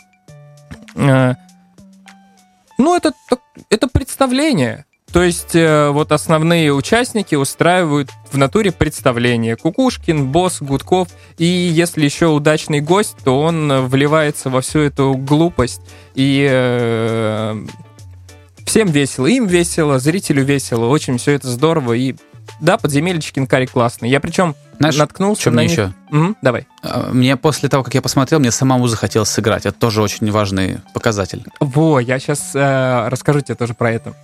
[0.95, 1.35] э,
[2.79, 3.12] ну, это,
[3.71, 4.85] это представление.
[5.14, 9.55] То есть э, вот основные участники устраивают в натуре представление.
[9.55, 11.07] Кукушкин, Босс, Гудков.
[11.38, 15.83] И если еще удачный гость, то он э, вливается во всю эту глупость.
[16.17, 17.64] И э,
[18.67, 19.27] всем весело.
[19.27, 20.87] Им весело, зрителю весело.
[20.87, 21.93] Очень все это здорово.
[21.93, 22.17] И
[22.61, 24.09] да, подземелье Кинкари классный.
[24.09, 25.93] Я причем Знаешь, наткнулся что на мне них- еще?
[26.11, 26.67] Мгм, давай.
[26.83, 29.67] А, Мне после того, как я посмотрел, мне самому захотелось сыграть.
[29.67, 31.45] Это тоже очень важный показатель.
[31.61, 34.15] Во, я сейчас расскажу тебе тоже про это.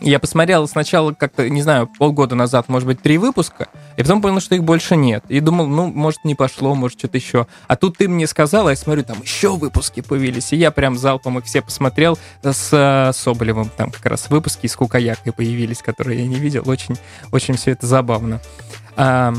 [0.00, 4.40] Я посмотрел сначала как-то, не знаю, полгода назад, может быть, три выпуска, и потом понял,
[4.40, 5.24] что их больше нет.
[5.28, 7.46] И думал, ну, может, не пошло, может, что-то еще.
[7.68, 10.52] А тут ты мне сказал, а я смотрю, там еще выпуски появились.
[10.52, 13.70] И я прям залпом их все посмотрел с э, Соболевым.
[13.76, 16.62] Там как раз выпуски с Кукаякой появились, которые я не видел.
[16.64, 16.96] Очень,
[17.30, 18.40] очень все это забавно.
[18.96, 19.34] А,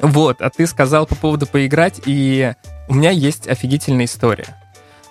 [0.00, 2.54] вот, а ты сказал по поводу поиграть, и
[2.88, 4.56] у меня есть офигительная история.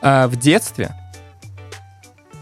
[0.01, 0.91] А, в детстве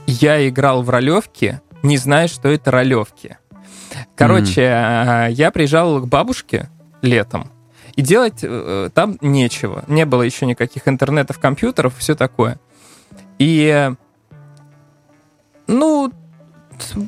[0.08, 3.38] я играл в ролевки, не зная, что это ролевки.
[4.16, 6.70] Короче, а, я приезжал к бабушке
[7.02, 7.50] летом,
[7.96, 9.84] и делать э, там нечего.
[9.88, 12.60] Не было еще никаких интернетов, компьютеров, все такое.
[13.40, 13.92] И,
[15.66, 16.12] ну,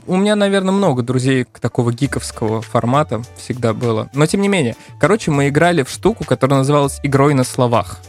[0.07, 4.09] у меня, наверное, много друзей такого гиковского формата всегда было.
[4.13, 7.99] Но, тем не менее, короче, мы играли в штуку, которая называлась «Игрой на словах».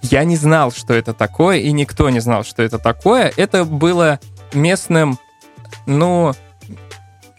[0.00, 3.32] Я не знал, что это такое, и никто не знал, что это такое.
[3.36, 4.20] Это было
[4.52, 5.18] местным,
[5.86, 6.34] ну,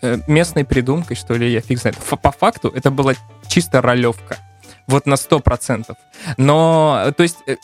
[0.02, 1.98] э, местной придумкой, что ли, я фиг знает.
[1.98, 3.14] По факту это была
[3.48, 4.38] чисто ролевка.
[4.88, 5.96] Вот на 100%.
[6.38, 7.58] Но, то есть, э,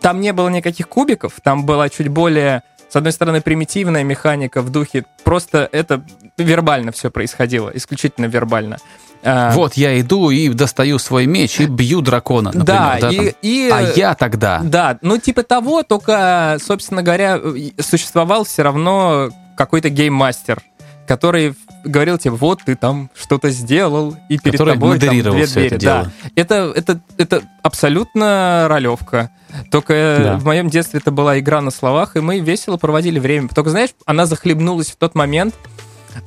[0.00, 4.70] там не было никаких кубиков, там была чуть более, с одной стороны, примитивная механика в
[4.70, 6.04] духе, просто это
[6.36, 8.78] вербально все происходило, исключительно вербально.
[9.22, 12.66] А, Вот я иду и достаю свой меч и бью дракона, например.
[12.66, 13.26] да, да, и, там.
[13.40, 14.60] и, А я тогда...
[14.62, 20.62] Да, ну типа того, только, собственно говоря, э, существовал все равно какой-то гейммастер,
[21.06, 25.30] который говорил тебе, вот ты там что-то сделал, и перед Который тобой там две это
[25.32, 25.76] двери.
[25.76, 26.04] дело.
[26.04, 26.30] Да.
[26.34, 29.30] Это, это, это абсолютно ролевка.
[29.70, 30.36] Только э, Да.
[30.38, 33.48] в моем детстве это была игра на словах, и мы весело проводили время.
[33.48, 35.54] Только, знаешь, она захлебнулась в тот момент,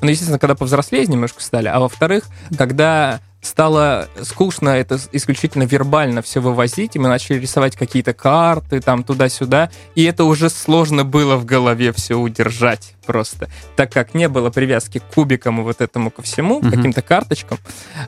[0.01, 2.25] ну, естественно, когда повзрослее немножко стали, а во-вторых,
[2.57, 9.03] когда стало скучно это исключительно вербально все вывозить, и мы начали рисовать какие-то карты там
[9.03, 14.49] туда-сюда, и это уже сложно было в голове все удержать просто, так как не было
[14.51, 16.71] привязки к кубикам и вот этому ко всему, Мгм.
[16.71, 17.57] каким-то карточкам.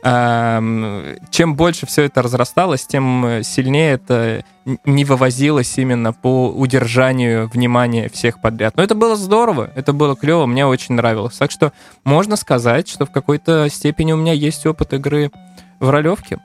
[0.04, 4.44] Ам, Чем больше все это разрасталось, тем сильнее это
[4.86, 8.76] не вывозилось именно по удержанию внимания всех подряд.
[8.78, 11.38] Но это было здорово, это было клево, мне очень нравилось.
[11.38, 11.72] Так что
[12.04, 15.32] можно сказать, что в какой-то степени у меня есть опыт игры
[15.80, 16.40] в ролевке.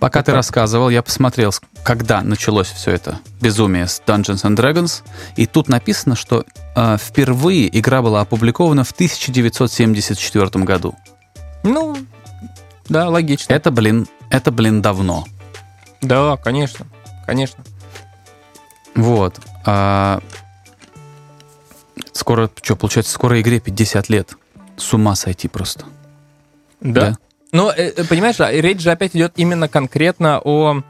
[0.00, 0.36] Пока Вот ты так.
[0.36, 5.02] рассказывал, я посмотрел, когда началось все это безумие с Dungeons and Dragons,
[5.36, 10.94] и тут написано, что э, впервые игра была опубликована в 1974 году.
[11.62, 11.96] Ну,
[12.88, 13.52] да, логично.
[13.52, 15.26] Это, блин, это, блин, давно.
[16.00, 16.86] Да, конечно,
[17.26, 17.62] конечно.
[18.94, 19.38] Вот.
[19.66, 20.20] А,
[22.12, 24.32] скоро, что, получается, скоро игре 50 лет.
[24.76, 25.84] С ума сойти просто.
[26.80, 27.18] Да.
[27.52, 30.82] Но, э, э, понимаешь, речь же опять идет именно конкретно о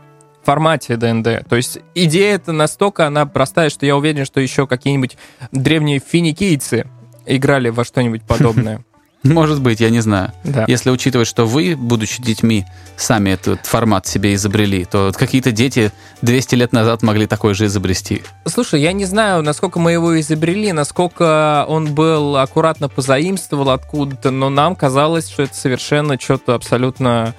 [0.42, 1.48] формате ДНД.
[1.48, 5.16] То есть идея это настолько она простая, что я уверен, что еще какие-нибудь
[5.52, 6.86] древние финикийцы
[7.26, 8.84] играли во что-нибудь подобное.
[9.22, 10.32] Может быть, я не знаю.
[10.44, 10.64] Да.
[10.66, 12.64] Если учитывать, что вы, будучи детьми,
[12.96, 18.22] сами этот формат себе изобрели, то какие-то дети 200 лет назад могли такой же изобрести.
[18.46, 24.48] Слушай, я не знаю, насколько мы его изобрели, насколько он был аккуратно позаимствовал откуда-то, но
[24.48, 27.34] нам казалось, что это совершенно что-то абсолютно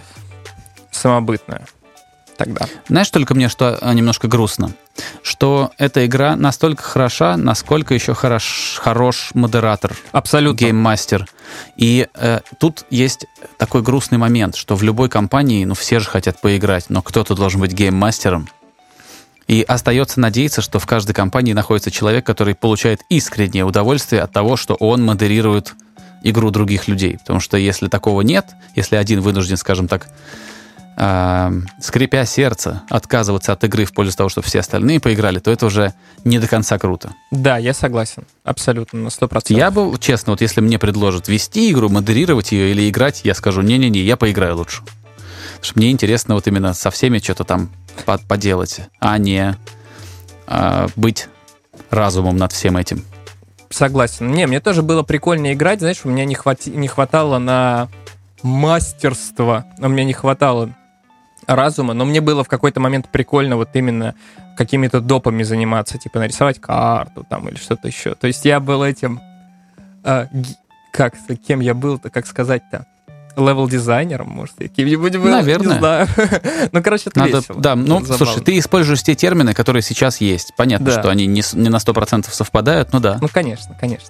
[0.92, 1.66] самобытное
[2.44, 2.68] тогда.
[2.88, 4.72] Знаешь, только мне что а, немножко грустно,
[5.24, 10.58] что эта игра настолько хороша, насколько еще хорош, хорош модератор, Абсолютно.
[10.58, 11.28] гейммастер.
[11.76, 13.26] И э, тут есть
[13.58, 17.62] такой грустный момент, что в любой компании, ну, все же хотят поиграть, но кто-то должен
[17.62, 18.48] быть гейммастером.
[19.48, 24.56] И остается надеяться, что в каждой компании находится человек, который получает искреннее удовольствие от того,
[24.56, 25.74] что он модерирует
[26.24, 27.18] игру других людей.
[27.18, 30.08] Потому что если такого нет, если один вынужден, скажем так,
[30.98, 35.66] э, скрипя сердце, отказываться от игры в пользу того, чтобы все остальные поиграли, то это
[35.66, 37.14] уже не до конца круто.
[37.32, 38.24] Да, я согласен.
[38.44, 39.54] Абсолютно, на 100%.
[39.54, 43.62] Я бы, честно, вот если мне предложат вести игру, модерировать ее или играть, я скажу,
[43.62, 44.82] не-не-не, я поиграю лучше.
[44.82, 47.70] Потому что мне интересно вот именно со всеми что-то там
[48.06, 49.56] по- поделать, а не
[50.48, 51.28] а, быть
[51.90, 53.06] разумом над всем этим.
[53.70, 54.32] Согласен.
[54.32, 57.90] Не, мне тоже было прикольно играть, знаешь, у меня не, хвати- не хватало на
[58.44, 60.74] мастерство, у меня не хватало
[61.48, 64.16] разума, но мне было в какой-то момент прикольно вот именно
[64.58, 68.16] какими-то допами заниматься, типа нарисовать карту там или что-то еще.
[68.16, 69.20] То есть я был этим...
[70.04, 70.28] Э,
[70.92, 71.14] как,
[71.48, 72.86] кем я был-то, как сказать-то?
[73.38, 75.74] левел-дизайнером, может, каким-нибудь был, Наверное.
[75.74, 76.08] не знаю.
[76.72, 77.62] ну, короче, это Надо, весело.
[77.62, 78.18] да, ну, Забавно.
[78.18, 80.54] слушай, ты используешь те термины, которые сейчас есть.
[80.58, 81.00] Понятно, Да.
[81.00, 83.18] что они не, не на 100% совпадают, ну да.
[83.22, 84.10] Ну, конечно, конечно.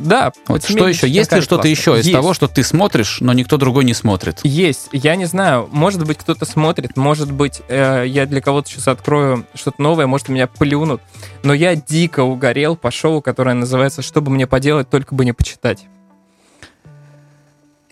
[0.00, 0.32] Да.
[0.46, 1.08] Вот что «Семейный еще?
[1.08, 2.12] Есть ли Шинкарь» что-то еще из Есть.
[2.12, 4.40] того, что ты смотришь, но никто другой не смотрит?
[4.44, 4.88] Есть.
[4.92, 9.44] Я не знаю, может быть, кто-то смотрит, может быть, э, я для кого-то сейчас открою
[9.54, 11.00] что-то новое, может, меня плюнут.
[11.42, 15.32] Но я дико угорел по шоу, которое называется «Что бы мне поделать, только бы не
[15.32, 15.86] почитать».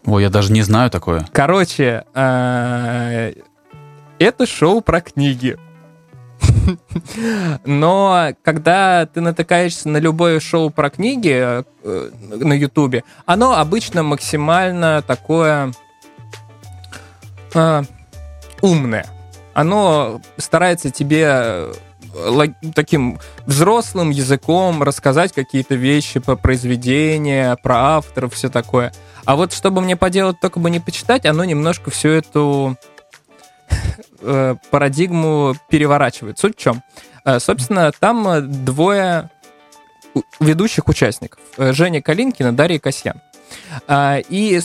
[0.05, 1.27] Ой, я даже не знаю такое.
[1.33, 3.33] Короче, э,
[4.18, 5.59] это шоу про книги.
[7.64, 15.03] Но когда ты натыкаешься на любое шоу про книги э, на Ютубе, оно обычно максимально
[15.03, 15.73] такое
[17.55, 17.83] э,
[18.61, 19.07] умное.
[19.55, 21.73] Оно старается тебе э,
[22.75, 28.92] таким взрослым языком рассказать какие-то вещи по произведения, про авторов, все такое.
[29.25, 32.77] А вот чтобы мне поделать, только бы не почитать, оно немножко всю эту
[34.20, 36.38] э, парадигму переворачивает.
[36.38, 36.83] Суть в чем?
[37.24, 39.31] Э, Собственно, там э, двое
[40.40, 41.40] ведущих участников.
[41.59, 43.20] Женя Калинкина, Дарья Касьян.
[44.31, 44.61] И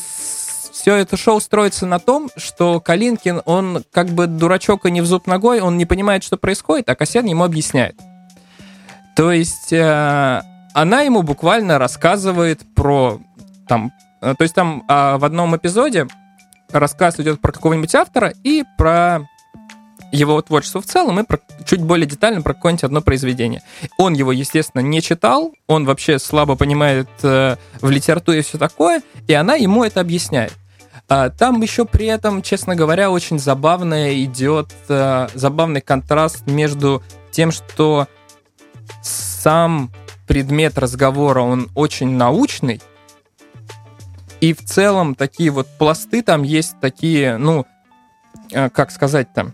[0.72, 5.06] все это шоу строится на том, что Калинкин, он как бы дурачок и не в
[5.06, 7.98] зуб ногой, он не понимает, что происходит, а Касьян ему объясняет.
[9.18, 13.20] То есть она ему буквально рассказывает про
[13.68, 16.08] там, то есть там а, в одном эпизоде
[16.72, 19.22] рассказ идет про какого-нибудь автора и про
[20.12, 23.62] его творчество в целом, и про, чуть более детально про какое-нибудь одно произведение.
[23.98, 29.34] Он его, естественно, не читал, он вообще слабо понимает э, в литературе все такое, и
[29.34, 30.54] она ему это объясняет.
[31.08, 37.52] А, Там еще при этом, честно говоря, очень забавная идет, э, забавный контраст между тем,
[37.52, 38.08] что
[39.02, 39.92] сам
[40.28, 42.82] предмет разговора, он очень научный,
[44.42, 47.66] и в целом такие вот пласты там есть такие, ну,
[48.52, 49.54] э, как сказать там,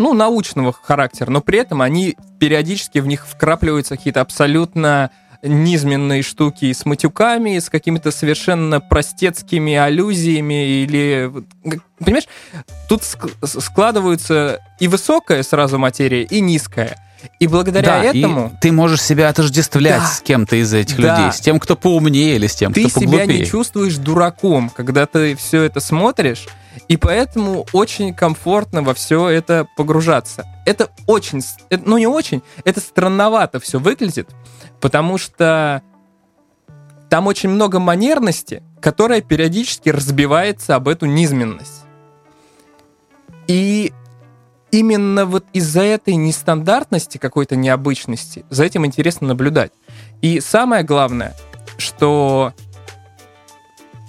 [0.00, 5.10] ну, научного характера, но при этом они периодически в них вкрапливаются какие-то абсолютно
[5.42, 11.30] низменные штуки с матюками, с какими-то совершенно простецкими аллюзиями или...
[11.98, 12.28] Понимаешь,
[12.88, 16.96] тут складываются и высокая сразу материя, и низкая.
[17.38, 20.06] И благодаря да, и этому ты можешь себя отождествлять Да.
[20.06, 21.16] с кем-то из этих Да.
[21.18, 23.40] людей, с тем, кто поумнее или с тем, ты кто себя поглупее.
[23.40, 26.46] не чувствуешь дураком, когда ты все это смотришь,
[26.88, 30.46] и поэтому очень комфортно во все это погружаться.
[30.66, 34.28] Это очень, это- ну не очень, это странновато все выглядит,
[34.80, 35.82] потому что
[37.08, 41.82] там очень много манерности, которая периодически разбивается об эту низменность.
[43.46, 43.92] И
[44.72, 49.72] именно вот из-за этой нестандартности, какой-то необычности, за этим интересно наблюдать.
[50.22, 51.34] И самое главное,
[51.78, 52.52] что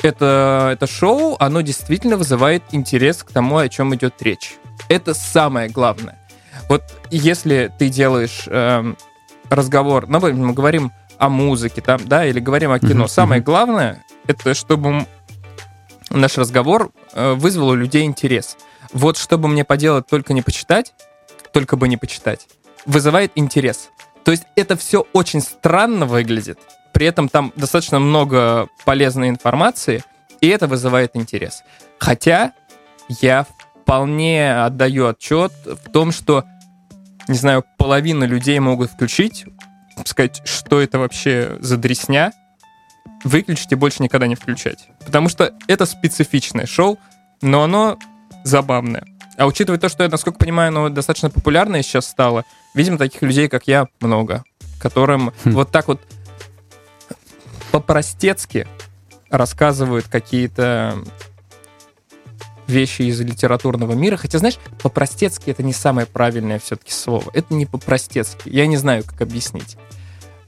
[0.03, 4.55] это, это шоу, оно действительно вызывает интерес к тому, о чем идет речь.
[4.89, 6.17] Это самое главное.
[6.69, 8.97] Вот если ты делаешь эм,
[9.49, 13.41] разговор, ну, например, мы говорим о музыке, там, да, или говорим о кино, Мгм, самое
[13.41, 15.05] главное, это чтобы
[16.09, 18.57] наш разговор э, вызвал у людей интерес.
[18.93, 20.93] Вот чтобы мне поделать, только не почитать,
[21.53, 22.47] только бы не почитать,
[22.85, 23.89] вызывает интерес.
[24.23, 26.59] То есть это все очень странно выглядит,
[26.93, 30.03] при этом там достаточно много полезной информации,
[30.41, 31.63] и это вызывает интерес.
[31.99, 32.53] Хотя
[33.07, 33.45] я
[33.81, 36.45] вполне отдаю отчет в том, что,
[37.27, 39.45] не знаю, половина людей могут включить,
[40.05, 42.33] сказать, что это вообще за дресня,
[43.23, 44.87] выключить и больше никогда не включать.
[45.05, 46.99] Потому что это специфичное шоу,
[47.41, 47.97] но оно
[48.43, 49.05] забавное.
[49.37, 53.47] А учитывая то, что я, насколько понимаю, оно достаточно популярное сейчас стало, видимо, таких людей,
[53.47, 54.43] как я, много,
[54.79, 55.51] которым Хм.
[55.51, 56.01] вот так вот
[57.71, 58.67] по-простецки
[59.29, 60.97] рассказывают какие-то
[62.67, 64.17] вещи из литературного мира.
[64.17, 67.31] Хотя, знаешь, по-простецки это не самое правильное все-таки слово.
[67.33, 68.49] Это не по-простецки.
[68.49, 69.77] Я не знаю, как объяснить.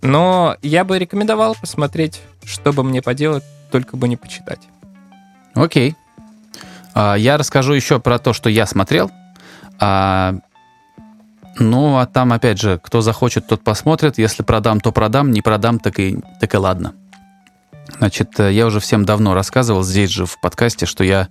[0.02, 4.62] Но я бы рекомендовал посмотреть, что бы мне поделать, только бы не почитать.
[5.54, 5.96] Окей.
[6.94, 9.12] А, Я расскажу еще про то, что я смотрел.
[9.80, 10.36] А,
[11.60, 14.18] Ну, а там, опять же, кто захочет, тот посмотрит.
[14.18, 15.32] Если продам, то продам.
[15.32, 16.94] Не продам, так и, так и ладно.
[17.98, 21.28] Значит, э, я уже всем давно рассказывал здесь же в подкасте, что я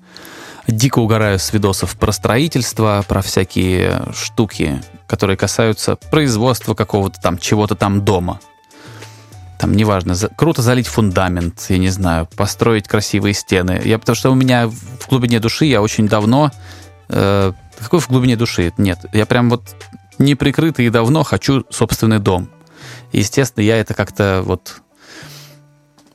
[0.69, 7.75] дико угораю с видосов про строительство, про всякие штуки, которые касаются производства какого-то там, чего-то
[7.75, 8.39] там дома.
[9.63, 13.81] Там неважно, за, круто залить фундамент, я не знаю, построить красивые стены.
[13.85, 16.51] Я, потому что у меня в глубине души я очень давно...
[17.09, 18.73] Э, какой в глубине души?
[18.77, 19.63] Нет, я прям вот
[20.19, 22.51] неприкрытый и давно хочу собственный дом.
[23.13, 24.83] Естественно, я это как-то вот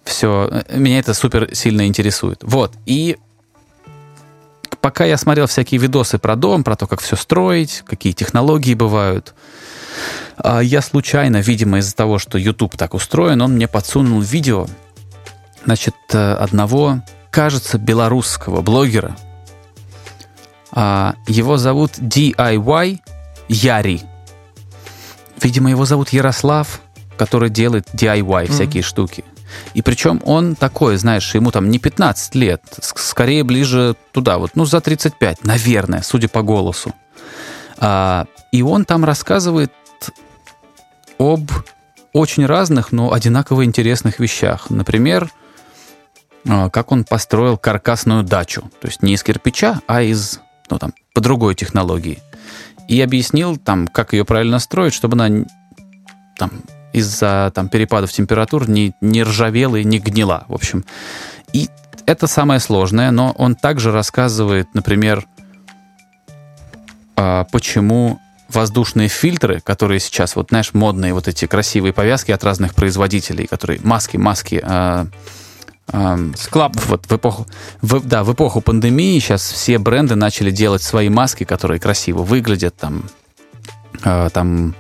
[0.04, 0.50] все...
[0.52, 2.40] Э, меня это супер сильно интересует.
[2.42, 3.16] Вот, и
[4.82, 9.36] пока я смотрел всякие видосы про дом, про то, как все строить, какие технологии бывают,
[10.44, 14.68] я случайно, видимо, из-за того, что YouTube так устроен, он мне подсунул видео,
[15.66, 19.18] значит, э, одного, кажется, белорусского блогера.
[20.72, 23.00] А, его зовут DIY
[23.50, 24.02] Яри.
[25.42, 26.82] Видимо, его зовут Ярослав,
[27.18, 28.52] который делает DIY mm-hmm.
[28.52, 29.24] всякие штуки.
[29.74, 34.66] И причем он такой, знаешь, ему там не 15 лет, скорее ближе туда, вот, ну,
[34.66, 36.94] за 35, наверное, судя по голосу.
[37.78, 39.72] А, и он там рассказывает
[41.18, 41.52] об
[42.14, 44.70] очень разных, но одинаково интересных вещах.
[44.70, 45.32] Например,
[46.48, 48.70] а, как он построил каркасную дачу.
[48.82, 50.40] То есть не из кирпича, а из,
[50.70, 52.20] ну там, по другой технологии.
[52.88, 55.46] И объяснил там, как ее правильно строить, чтобы она
[56.38, 56.52] там
[56.94, 60.46] из-за там перепадов температур не, не ржавела и не гнила.
[60.48, 60.86] В общем,
[61.54, 61.70] и
[62.06, 65.28] это самое сложное, но он также рассказывает, например,
[67.16, 68.20] а, почему
[68.50, 73.80] воздушные фильтры, которые сейчас, вот знаешь, модные вот эти красивые повязки от разных производителей, которые
[73.84, 75.06] маски, маски, э,
[76.36, 76.76] Склап.
[76.88, 77.48] Вот в эпоху,
[77.82, 82.76] в, да, в эпоху пандемии сейчас все бренды начали делать свои маски, которые красиво выглядят,
[82.76, 83.04] там,
[84.04, 84.76] э, там,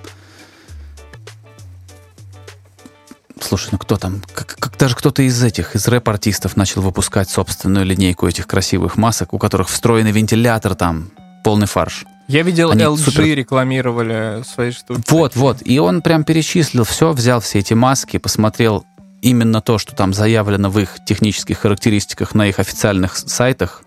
[3.39, 4.21] Слушай, ну кто там?
[4.33, 9.33] Как, как даже кто-то из этих, из рэп-артистов начал выпускать собственную линейку этих красивых масок,
[9.33, 11.11] у которых встроенный вентилятор там,
[11.43, 12.05] полный фарш.
[12.27, 13.23] Я видел, Они LG супер...
[13.23, 15.01] рекламировали свои штуки.
[15.07, 15.57] Вот, вот.
[15.63, 18.85] И он прям перечислил все, взял все эти маски, посмотрел
[19.21, 23.83] именно то, что там заявлено в их технических характеристиках на их официальных сайтах,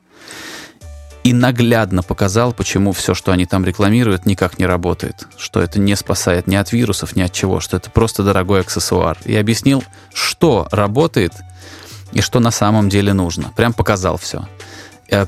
[1.23, 5.27] и наглядно показал, почему все, что они там рекламируют, никак не работает.
[5.37, 9.19] Что это не спасает ни от вирусов, ни от чего, что это просто дорогой аксессуар.
[9.27, 9.85] И объяснил,
[10.15, 11.35] что работает
[12.13, 13.53] и что на самом деле нужно.
[13.55, 14.49] Прям показал все.
[15.11, 15.27] Э,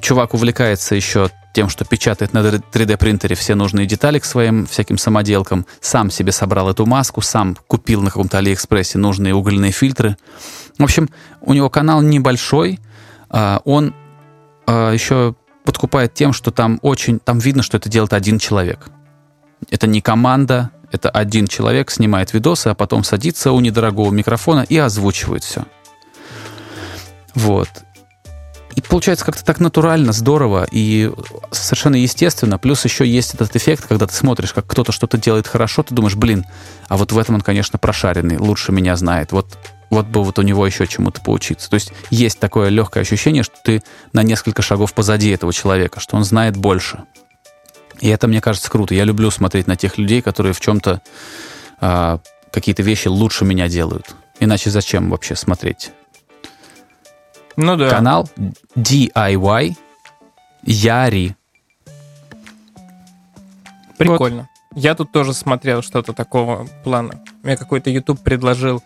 [0.00, 5.64] чувак увлекается еще тем, что печатает на 3D-принтере все нужные детали к своим всяким самоделкам,
[5.80, 10.16] сам себе собрал эту маску, сам купил на каком-то Алиэкспрессе нужные угольные фильтры.
[10.78, 11.08] В общем,
[11.40, 12.80] у него канал небольшой,
[13.30, 13.94] а, он
[14.66, 18.88] а, еще подкупает тем, что там очень, там видно, что это делает один человек.
[19.70, 24.76] Это не команда, это один человек снимает видосы, а потом садится у недорогого микрофона и
[24.76, 25.64] озвучивает все.
[27.34, 27.68] Вот.
[28.76, 31.10] И получается как-то так натурально, здорово и
[31.52, 32.58] совершенно естественно.
[32.58, 36.16] Плюс еще есть этот эффект, когда ты смотришь, как кто-то что-то делает хорошо, ты думаешь,
[36.16, 36.44] блин,
[36.88, 39.30] а вот в этом он, конечно, прошаренный, лучше меня знает.
[39.30, 39.56] Вот,
[39.90, 41.70] вот бы вот у него еще чему-то поучиться.
[41.70, 46.16] То есть есть такое легкое ощущение, что ты на несколько шагов позади этого человека, что
[46.16, 47.04] он знает больше.
[48.00, 48.94] И это, мне кажется, круто.
[48.94, 51.00] Я люблю смотреть на тех людей, которые в чем-то
[51.80, 52.18] а,
[52.50, 54.16] какие-то вещи лучше меня делают.
[54.40, 55.92] Иначе зачем вообще смотреть?
[57.56, 57.90] Ну да.
[57.90, 58.28] Канал
[58.76, 59.76] DIY
[60.62, 61.36] Яри.
[63.98, 64.48] Прикольно.
[64.70, 64.82] Вот.
[64.82, 67.22] Я тут тоже смотрел что-то такого плана.
[67.42, 68.82] Мне какой-то YouTube предложил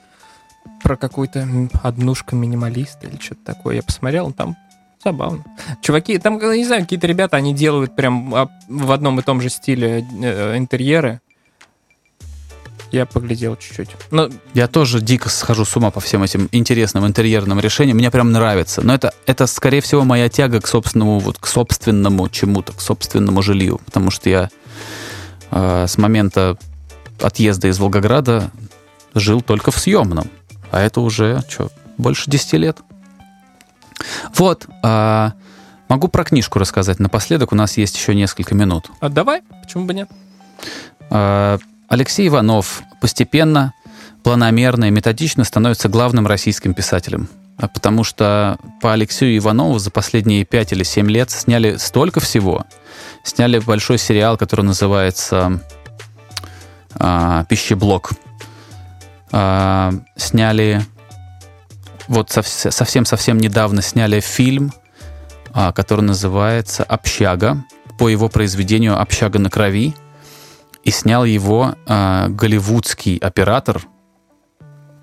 [0.82, 1.48] про какую-то
[1.82, 3.76] однушку минималиста или что-то такое.
[3.76, 4.56] Я посмотрел, там
[5.02, 5.44] забавно.
[5.80, 9.48] Чуваки, там, не знаю, какие-то ребята, они делают прям а, в одном и том же
[9.48, 11.20] стиле э, интерьеры
[12.90, 13.90] я поглядел чуть-чуть.
[14.10, 14.30] Но...
[14.54, 17.98] Я тоже дико схожу с ума по всем этим интересным интерьерным решениям.
[17.98, 18.80] Мне прям нравится.
[18.82, 23.42] Но это, это скорее всего, моя тяга к собственному, вот, к собственному чему-то, к собственному
[23.42, 23.80] жилью.
[23.84, 24.50] Потому что я
[25.50, 26.56] э, с момента
[27.20, 28.50] отъезда из Волгограда
[29.14, 30.30] жил только в съемном.
[30.70, 32.78] А это уже, что, больше 10 лет.
[34.34, 34.66] Вот.
[34.82, 35.32] Э,
[35.88, 37.52] могу про книжку рассказать напоследок.
[37.52, 38.90] У нас есть еще несколько минут.
[39.00, 40.08] А давай, почему бы нет?
[41.10, 41.58] Э,
[41.88, 43.72] Алексей Иванов постепенно,
[44.22, 47.28] планомерно и методично становится главным российским писателем.
[47.56, 52.64] А потому что по Алексею Иванову за последние пять или семь лет сняли столько всего.
[53.24, 55.60] Сняли большой сериал, который называется
[56.94, 58.12] а, «Пищеблок».
[59.32, 60.84] А, сняли
[62.06, 64.72] вот совсем-совсем недавно сняли фильм,
[65.74, 67.64] который называется «Общага»,
[67.98, 69.94] по его произведению «Общага на крови»,
[70.88, 73.82] и снял его э, голливудский оператор,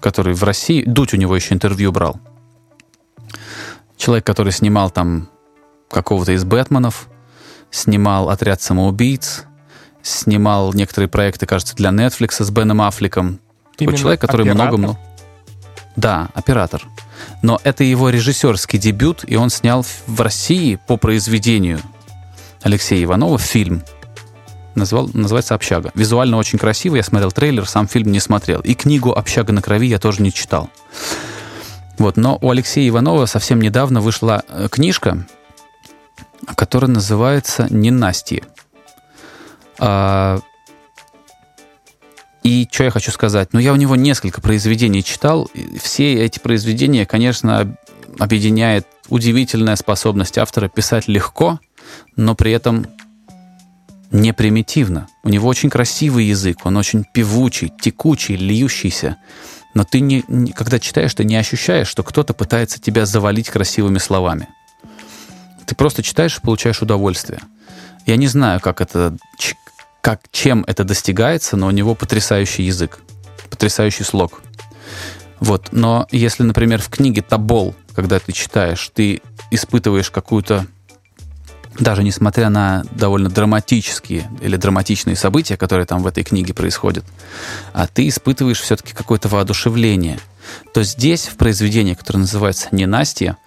[0.01, 2.19] который в России, Дудь у него еще интервью брал.
[3.95, 5.29] Человек, который снимал там
[5.91, 7.07] какого-то из Бэтменов,
[7.69, 9.43] снимал «Отряд самоубийц»,
[10.01, 13.39] снимал некоторые проекты, кажется, для Netflix с Беном Аффлеком.
[13.77, 14.97] Такой человек, который много-много...
[15.95, 16.81] Да, оператор.
[17.43, 21.79] Но это его режиссерский дебют, и он снял в России по произведению
[22.63, 23.83] Алексея Иванова фильм.
[24.75, 25.91] Назвал, называется «Общага».
[25.95, 28.59] Визуально очень красиво, я смотрел трейлер, сам фильм не смотрел.
[28.59, 30.69] И книгу «Общага на крови» я тоже не читал.
[31.97, 35.25] Вот, но у Алексея Иванова совсем недавно вышла э, книжка,
[36.55, 38.43] которая называется «Ненастье».
[39.79, 40.39] А,
[42.43, 43.53] и что я хочу сказать?
[43.53, 45.49] Ну, я у него несколько произведений читал.
[45.81, 47.75] Все эти произведения, конечно,
[48.19, 51.59] объединяет удивительная способность автора писать легко,
[52.15, 52.87] но при этом
[54.11, 55.07] не примитивно.
[55.23, 59.17] У него очень красивый язык, он очень певучий, текучий, льющийся.
[59.73, 63.97] Но ты, не, не, когда читаешь, ты не ощущаешь, что кто-то пытается тебя завалить красивыми
[63.97, 64.47] словами.
[65.65, 67.41] Ты просто читаешь и получаешь удовольствие.
[68.05, 69.17] Я не знаю, как это
[70.01, 72.99] как, чем это достигается, но у него потрясающий язык,
[73.49, 74.43] потрясающий слог.
[75.39, 75.69] Вот.
[75.71, 80.67] Но если, например, в книге «Табол», когда ты читаешь, ты испытываешь какую-то
[81.79, 87.05] даже несмотря на довольно драматические или драматичные события, которые там в этой книге происходят,
[87.73, 90.19] а ты испытываешь все-таки какое-то воодушевление,
[90.73, 93.37] то здесь, в произведении, которое называется «Ненастье»,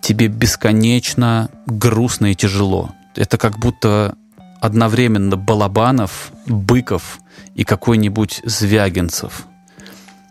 [0.00, 2.90] тебе бесконечно грустно и тяжело.
[3.16, 4.16] Это как будто
[4.60, 7.20] одновременно Балабанов, Быков
[7.54, 9.46] и какой-нибудь Звягинцев,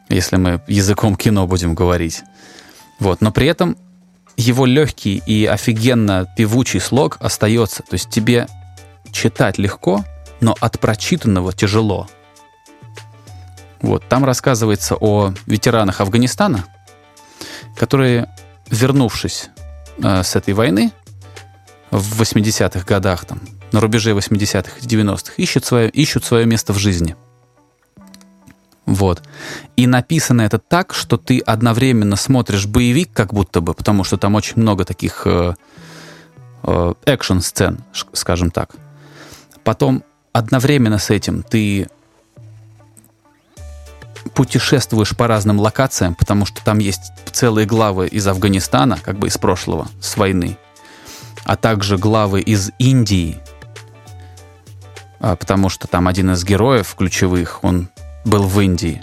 [0.09, 2.23] если мы языком кино будем говорить.
[2.99, 3.21] Вот.
[3.21, 3.77] Но при этом
[4.37, 7.83] его легкий и офигенно певучий слог остается.
[7.83, 8.47] То есть тебе
[9.11, 10.03] читать легко,
[10.41, 12.07] но от прочитанного тяжело.
[13.81, 14.07] Вот.
[14.07, 16.65] Там рассказывается о ветеранах Афганистана,
[17.75, 18.29] которые,
[18.69, 19.49] вернувшись
[20.01, 20.91] э, с этой войны
[21.91, 26.77] в 80-х годах, там, на рубеже 80-х и 90-х ищут свое, ищут свое место в
[26.77, 27.15] жизни.
[28.85, 29.21] Вот.
[29.77, 34.35] И написано это так, что ты одновременно смотришь боевик, как будто бы, потому что там
[34.35, 35.53] очень много таких э,
[36.63, 38.71] э, экшн-сцен, скажем так.
[39.63, 40.03] Потом
[40.33, 41.87] одновременно с этим ты
[44.33, 49.37] путешествуешь по разным локациям, потому что там есть целые главы из Афганистана, как бы из
[49.37, 50.57] прошлого, с войны,
[51.45, 53.39] а также главы из Индии,
[55.19, 57.89] а, потому что там один из героев ключевых, он
[58.25, 59.01] был в Индии.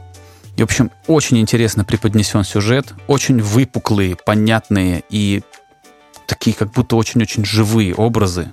[0.56, 5.42] И, в общем, очень интересно преподнесен сюжет, очень выпуклые, понятные и
[6.26, 8.52] такие как будто очень-очень живые образы.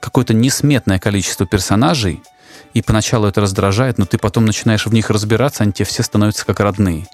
[0.00, 2.22] Какое-то несметное количество персонажей,
[2.74, 6.46] и поначалу это раздражает, но ты потом начинаешь в них разбираться, они тебе все становятся
[6.46, 7.06] как родные.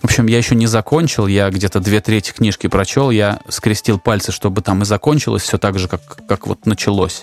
[0.00, 4.32] В общем, я еще не закончил, я где-то две трети книжки прочел, я скрестил пальцы,
[4.32, 7.22] чтобы там и закончилось все так же, как, как вот началось.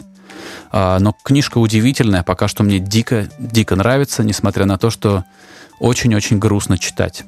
[0.72, 5.24] А, но книжка удивительная, пока что мне дико, дико нравится, несмотря на то, что
[5.80, 7.24] очень-очень грустно читать.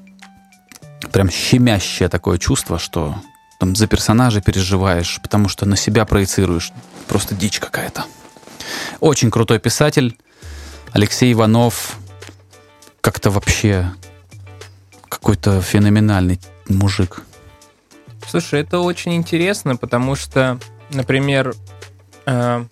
[1.11, 3.15] Прям щемящее такое чувство, что
[3.59, 6.71] там за персонажа переживаешь, потому что на себя проецируешь.
[7.07, 8.05] Просто дичь какая-то.
[8.99, 10.17] Очень крутой писатель.
[10.91, 11.97] Алексей Иванов
[13.01, 13.91] как-то вообще
[15.09, 17.23] какой-то феноменальный мужик.
[18.27, 20.59] Слушай, это очень интересно, потому что,
[20.91, 21.55] например,
[22.25, 22.65] э,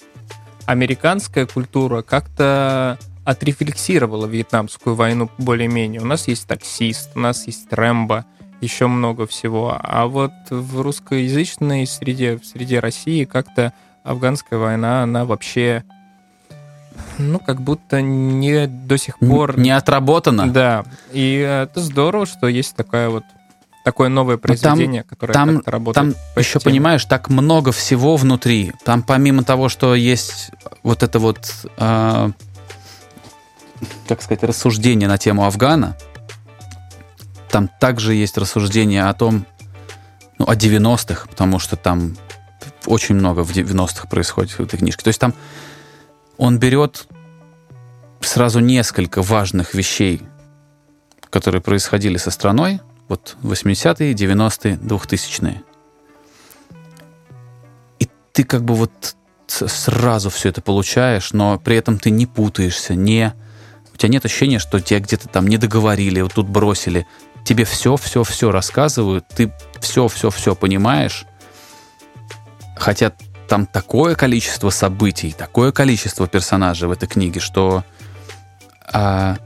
[0.65, 6.01] американская культура как-то отрефлексировала вьетнамскую войну более-менее.
[6.01, 8.25] У нас есть таксист, у нас есть Рэмбо,
[8.61, 9.77] еще много всего.
[9.81, 15.83] А вот в русскоязычной среде, в среде России как-то афганская война, она вообще
[17.17, 19.57] ну, как будто не до сих пор...
[19.59, 20.47] Не отработана.
[20.47, 20.85] Да.
[21.11, 23.23] И это здорово, что есть такая вот
[23.85, 26.15] такое новое произведение, там, которое там, работает.
[26.15, 26.71] Там еще, теме.
[26.71, 28.73] понимаешь, так много всего внутри.
[28.83, 30.49] Там помимо того, что есть
[30.81, 31.39] вот это вот,
[31.77, 32.31] э,
[34.07, 35.95] как сказать, рассуждение на тему Афгана,
[37.51, 39.45] там также есть рассуждение о том,
[40.39, 42.17] ну, о 90-х, потому что там
[42.87, 45.03] очень много в 90-х происходит в этой книжке.
[45.03, 45.35] То есть там
[46.37, 47.07] он берет
[48.19, 50.23] сразу несколько важных вещей,
[51.29, 55.61] которые происходили со страной, вот 80-е, 90-е, 2000-е.
[57.99, 59.15] И ты как бы вот
[59.47, 63.33] сразу все это получаешь, но при этом ты не путаешься, не...
[63.93, 67.07] У тебя нет ощущения, что тебя где-то там не договорили, вот тут бросили.
[67.45, 71.25] Тебе все-все-все рассказывают, ты все-все-все понимаешь,
[72.75, 73.13] хотя
[73.47, 77.83] там такое количество событий, такое количество персонажей в этой книге, что
[78.91, 79.37] а,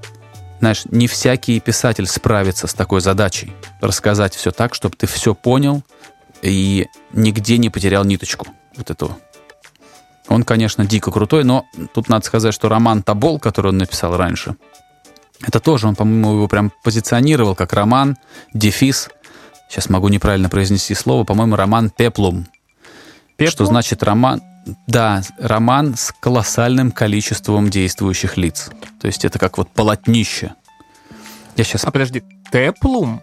[0.59, 3.53] знаешь, не всякий писатель справится с такой задачей.
[3.81, 5.83] Рассказать все так, чтобы ты все понял
[6.41, 9.17] и нигде не потерял ниточку вот эту.
[10.27, 14.55] Он, конечно, дико крутой, но тут надо сказать, что роман «Табол», который он написал раньше,
[15.41, 18.17] Это тоже он, по-моему, его прям позиционировал как роман,
[18.53, 19.09] дефис.
[19.69, 21.23] Сейчас могу неправильно произнести слово.
[21.23, 22.47] По-моему, роман «Пеплум».
[23.37, 23.51] Пеплум?
[23.51, 24.41] Что значит роман...
[24.87, 28.69] Да, роман с колоссальным количеством действующих лиц.
[28.99, 30.53] То есть это как вот полотнище.
[31.55, 31.83] Я сейчас...
[31.85, 33.21] А подожди, Теплум?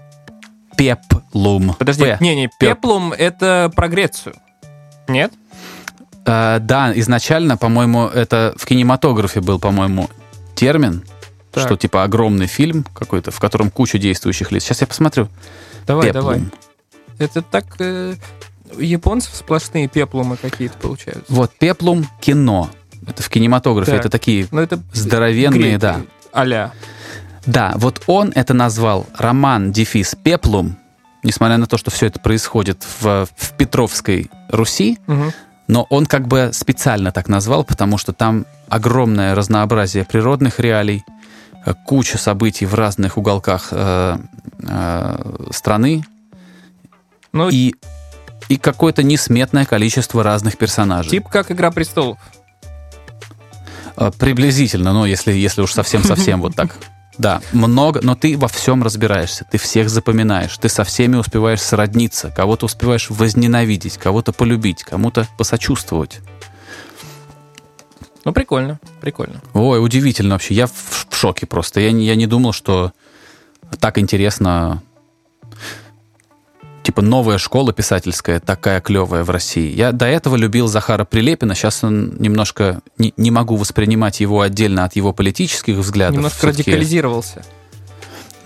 [0.76, 1.74] Пеплум.
[1.78, 2.18] Подожди, П.
[2.20, 2.58] не-не, Пеп.
[2.58, 4.34] Пеплум это про Грецию.
[5.08, 5.32] Нет?
[6.26, 10.10] Э, да, изначально, по-моему, это в кинематографе был, по-моему,
[10.54, 11.02] термин,
[11.52, 11.64] Так.
[11.64, 14.64] что типа огромный фильм какой-то, в котором куча действующих лиц.
[14.64, 15.28] Сейчас я посмотрю.
[15.86, 16.22] Давай, Пеплум.
[16.24, 16.42] давай.
[17.18, 17.64] Это так...
[17.78, 18.16] э,
[18.76, 21.24] у японцев сплошные пеплумы какие-то получаются.
[21.32, 22.70] Вот, Пеплум кино.
[23.06, 23.92] Это в кинематографе.
[23.92, 24.00] Так.
[24.00, 26.00] Это такие Ну, это здоровенные, греки, да.
[26.32, 26.72] а-ля.
[27.44, 30.76] Да, вот он это назвал роман дефис Пеплум,
[31.22, 35.32] несмотря на то, что все это происходит в, в Петровской Руси, Мгм.
[35.68, 41.04] но он как бы специально так назвал, потому что там огромное разнообразие природных реалий,
[41.64, 44.18] э, куча событий в разных уголках э,
[44.68, 46.04] э, страны
[47.32, 47.74] Ну, и,
[48.48, 51.10] и какое-то несметное количество разных персонажей.
[51.10, 52.18] тип как «Игра престолов».
[53.96, 56.76] Э, Приблизительно, но если, если уж совсем-совсем вот так.
[57.18, 62.30] Да, много, но ты во всем разбираешься, ты всех запоминаешь, ты со всеми успеваешь сродниться,
[62.30, 66.20] кого-то успеваешь возненавидеть, кого-то полюбить, кому-то посочувствовать.
[68.26, 69.40] Ну, прикольно, прикольно.
[69.54, 71.80] Ой, удивительно вообще, я в, в шоке просто.
[71.80, 72.92] Я, я не думал, что
[73.80, 74.82] так интересно
[76.96, 79.70] типа новая школа писательская такая клевая в России.
[79.70, 84.84] Я до этого любил Захара Прилепина, сейчас он немножко не, не могу воспринимать его отдельно
[84.84, 86.16] от его политических взглядов.
[86.16, 87.44] Немножко радикализировался.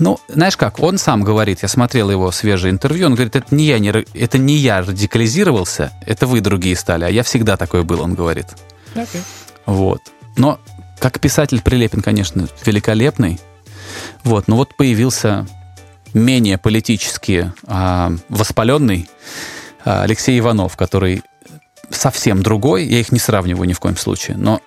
[0.00, 3.66] Ну, знаешь как, он сам говорит, я смотрел его свежее интервью, он говорит, это не
[3.66, 8.00] я, не, это не я радикализировался, это вы другие стали, а я всегда такой был,
[8.00, 8.46] он говорит.
[8.94, 9.20] Окей.
[9.66, 10.00] Вот.
[10.36, 10.58] Но
[10.98, 13.38] как писатель Прилепин, конечно, великолепный.
[14.24, 15.46] Вот, но вот появился
[16.14, 19.08] менее политически а, воспаленный
[19.84, 21.22] а, Алексей Иванов, который
[21.90, 22.84] совсем другой.
[22.84, 24.36] Я их не сравниваю ни в коем случае.
[24.36, 24.60] Но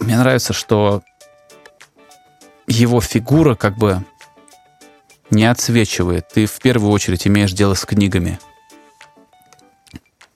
[0.00, 1.02] мне нравится, что
[2.66, 4.04] его фигура как бы
[5.30, 6.28] не отсвечивает.
[6.28, 8.38] Ты в первую очередь имеешь дело с книгами.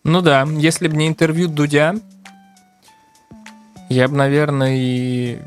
[0.04, 1.94] Ну да, если бы не интервью Дудя,
[3.88, 5.38] я бы, наверное, и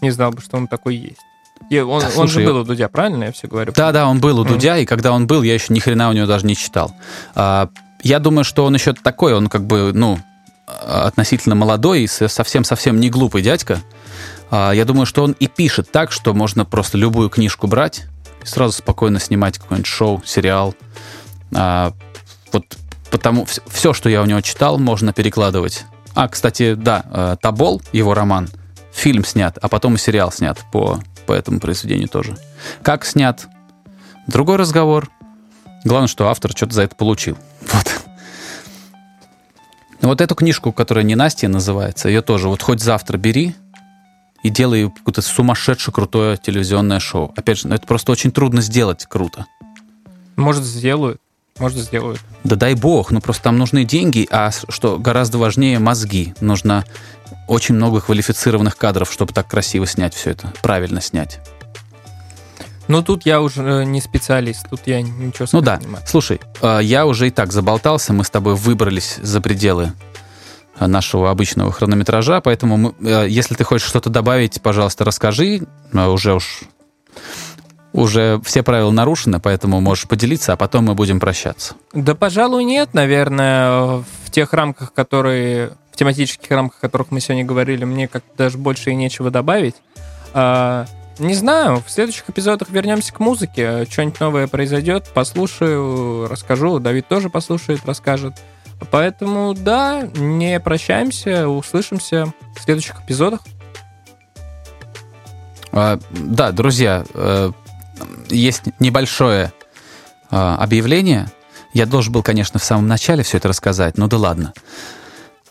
[0.00, 1.27] не знал бы, что он такой есть.
[1.70, 3.72] Я- он, Да, он слушай, же был у Дудя, правильно я все говорю?
[3.76, 4.44] Да, да, он был у.
[4.44, 6.94] Дудя, и когда он был, я еще ни хрена у него даже не читал.
[7.34, 7.68] А,
[8.02, 10.18] я думаю, что он еще такой, он как бы, ну,
[10.66, 13.80] относительно молодой и со- совсем-совсем не глупый дядька.
[14.50, 18.04] А, я думаю, что он и пишет так, что можно просто любую книжку брать
[18.42, 20.74] и сразу спокойно снимать какое-нибудь шоу, сериал.
[21.54, 21.92] А,
[22.52, 22.64] вот
[23.10, 25.84] потому все, что я у него читал, можно перекладывать.
[26.14, 28.48] А, кстати, да, э, Табол, его роман,
[28.92, 32.38] фильм снят, а потом и сериал снят по, по этому произведению тоже.
[32.82, 33.46] Как снят?
[34.26, 35.10] Другой разговор.
[35.84, 37.36] Главное, что автор что-то за это получил.
[37.72, 37.86] Вот.
[40.00, 43.54] Вот эту книжку, которая не Настя называется, ее тоже вот хоть завтра бери
[44.42, 47.34] и делай какое-то сумасшедше крутое телевизионное шоу.
[47.36, 49.44] Опять же, ну, это просто очень трудно сделать круто.
[50.36, 51.20] Может, сделают,
[51.58, 52.20] может, сделают.
[52.44, 56.32] Да дай бог, ну просто там нужны деньги, а что гораздо важнее мозги.
[56.40, 56.84] Нужно
[57.46, 61.40] очень много квалифицированных кадров, чтобы так красиво снять все это, правильно снять.
[62.88, 66.02] Но тут я уже э, не специалист, тут я ничего Ну да, могу.
[66.06, 69.92] слушай, э, я уже и так заболтался, мы с тобой выбрались за пределы
[70.80, 75.66] э, нашего обычного хронометража, поэтому мы, э, если ты хочешь что-то добавить, пожалуйста, расскажи.
[75.92, 76.62] Э, Уже уж
[77.92, 81.74] уже все правила нарушены, поэтому можешь поделиться, а потом мы будем прощаться.
[81.92, 87.84] Да, пожалуй, нет, наверное, в тех рамках, которые, тематических рамках, о которых мы сегодня говорили,
[87.84, 89.74] мне как-то даже больше и нечего добавить.
[90.32, 90.86] А,
[91.18, 97.28] не знаю, в следующих эпизодах вернемся к музыке, что-нибудь новое произойдет, послушаю, расскажу, Давид тоже
[97.28, 98.34] послушает, расскажет.
[98.92, 103.40] Поэтому, да, не прощаемся, услышимся в следующих эпизодах.
[105.72, 107.50] А, Да, друзья, э,
[108.28, 109.52] есть небольшое
[110.30, 111.28] а, объявление.
[111.72, 114.52] Я должен был, конечно, в самом начале все это рассказать, но да ладно.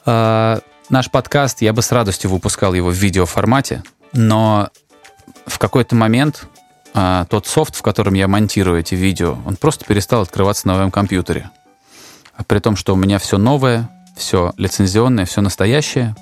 [0.08, 3.84] А, Наш подкаст, я бы с радостью выпускал его в видеоформате,
[4.14, 4.70] но
[5.45, 6.47] в какой-то момент
[6.93, 10.91] а, тот софт, в котором я монтирую эти видео, он просто перестал открываться на моем
[10.91, 11.49] компьютере.
[12.38, 16.16] А при том, что у меня все новое, все лицензионное, все настоящее.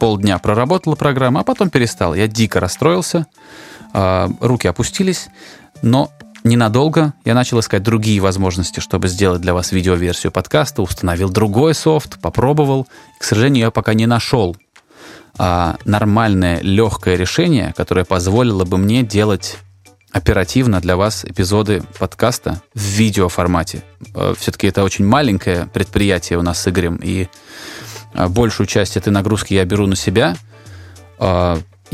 [0.00, 2.14] Полдня проработала программа, а потом перестал.
[2.14, 3.26] Я дико расстроился,
[3.92, 5.28] а, руки опустились,
[5.82, 6.10] но
[6.46, 12.20] ненадолго я начал искать другие возможности, чтобы сделать для вас видеоверсию подкаста, установил другой софт,
[12.20, 12.86] попробовал.
[13.18, 14.56] К сожалению, я пока не нашел
[15.38, 19.58] а, нормальное, легкое решение, которое позволило бы мне делать
[20.12, 23.82] оперативно для вас эпизоды подкаста в видеоформате.
[24.14, 27.28] Э, Все-таки это очень маленькое предприятие у нас с Игорем, и
[28.14, 30.36] э, большую часть этой нагрузки я беру на себя.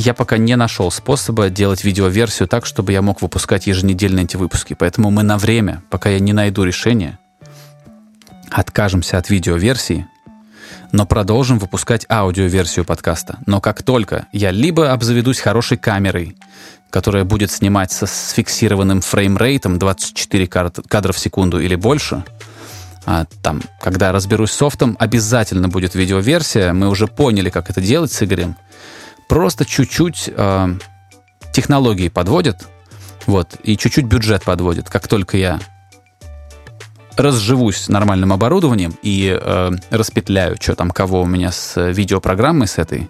[0.04, 4.74] Я пока не нашел способа делать видеоверсию так, чтобы я мог выпускать еженедельно эти выпуски.
[4.74, 7.20] Поэтому мы на время, пока я не найду решения,
[8.50, 10.08] откажемся от видеоверсии,
[10.90, 13.38] но продолжим выпускать аудиоверсию подкаста.
[13.46, 16.36] Но как только я либо обзаведусь хорошей камерой,
[16.90, 22.24] которая будет снимать со, с фиксированным фреймрейтом 24 кадра в секунду или больше,
[23.06, 26.72] а, там, когда разберусь с софтом, обязательно будет видеоверсия.
[26.72, 28.56] Мы уже поняли, как это делать с Игорем.
[29.32, 30.74] Просто чуть-чуть э,
[31.54, 32.68] технологии подводят,
[33.24, 34.90] вот, и чуть-чуть бюджет подводит.
[34.90, 35.58] Как только я
[37.16, 43.08] разживусь нормальным оборудованием и э, распетляю, что там, кого у меня с видеопрограммой с этой,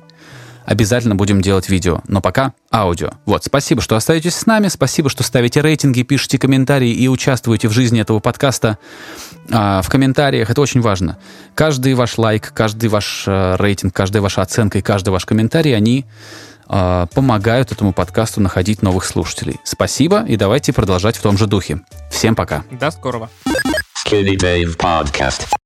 [0.64, 2.02] обязательно будем делать видео.
[2.06, 3.10] Но пока аудио.
[3.26, 7.72] Вот, спасибо, что остаетесь с нами, спасибо, что ставите рейтинги, пишите комментарии и участвуете в
[7.72, 8.78] жизни этого подкаста
[9.50, 10.50] а, в комментариях.
[10.50, 11.18] Это очень важно.
[11.54, 16.06] Каждый ваш лайк, каждый ваш а, рейтинг, каждая ваша оценка и каждый ваш комментарий, они
[16.66, 19.60] а, помогают этому подкасту находить новых слушателей.
[19.64, 21.80] Спасибо, и давайте продолжать в том же духе.
[22.10, 22.64] Всем пока.
[22.70, 23.28] До скорого.
[23.94, 25.52] Skinny Dave Podcast.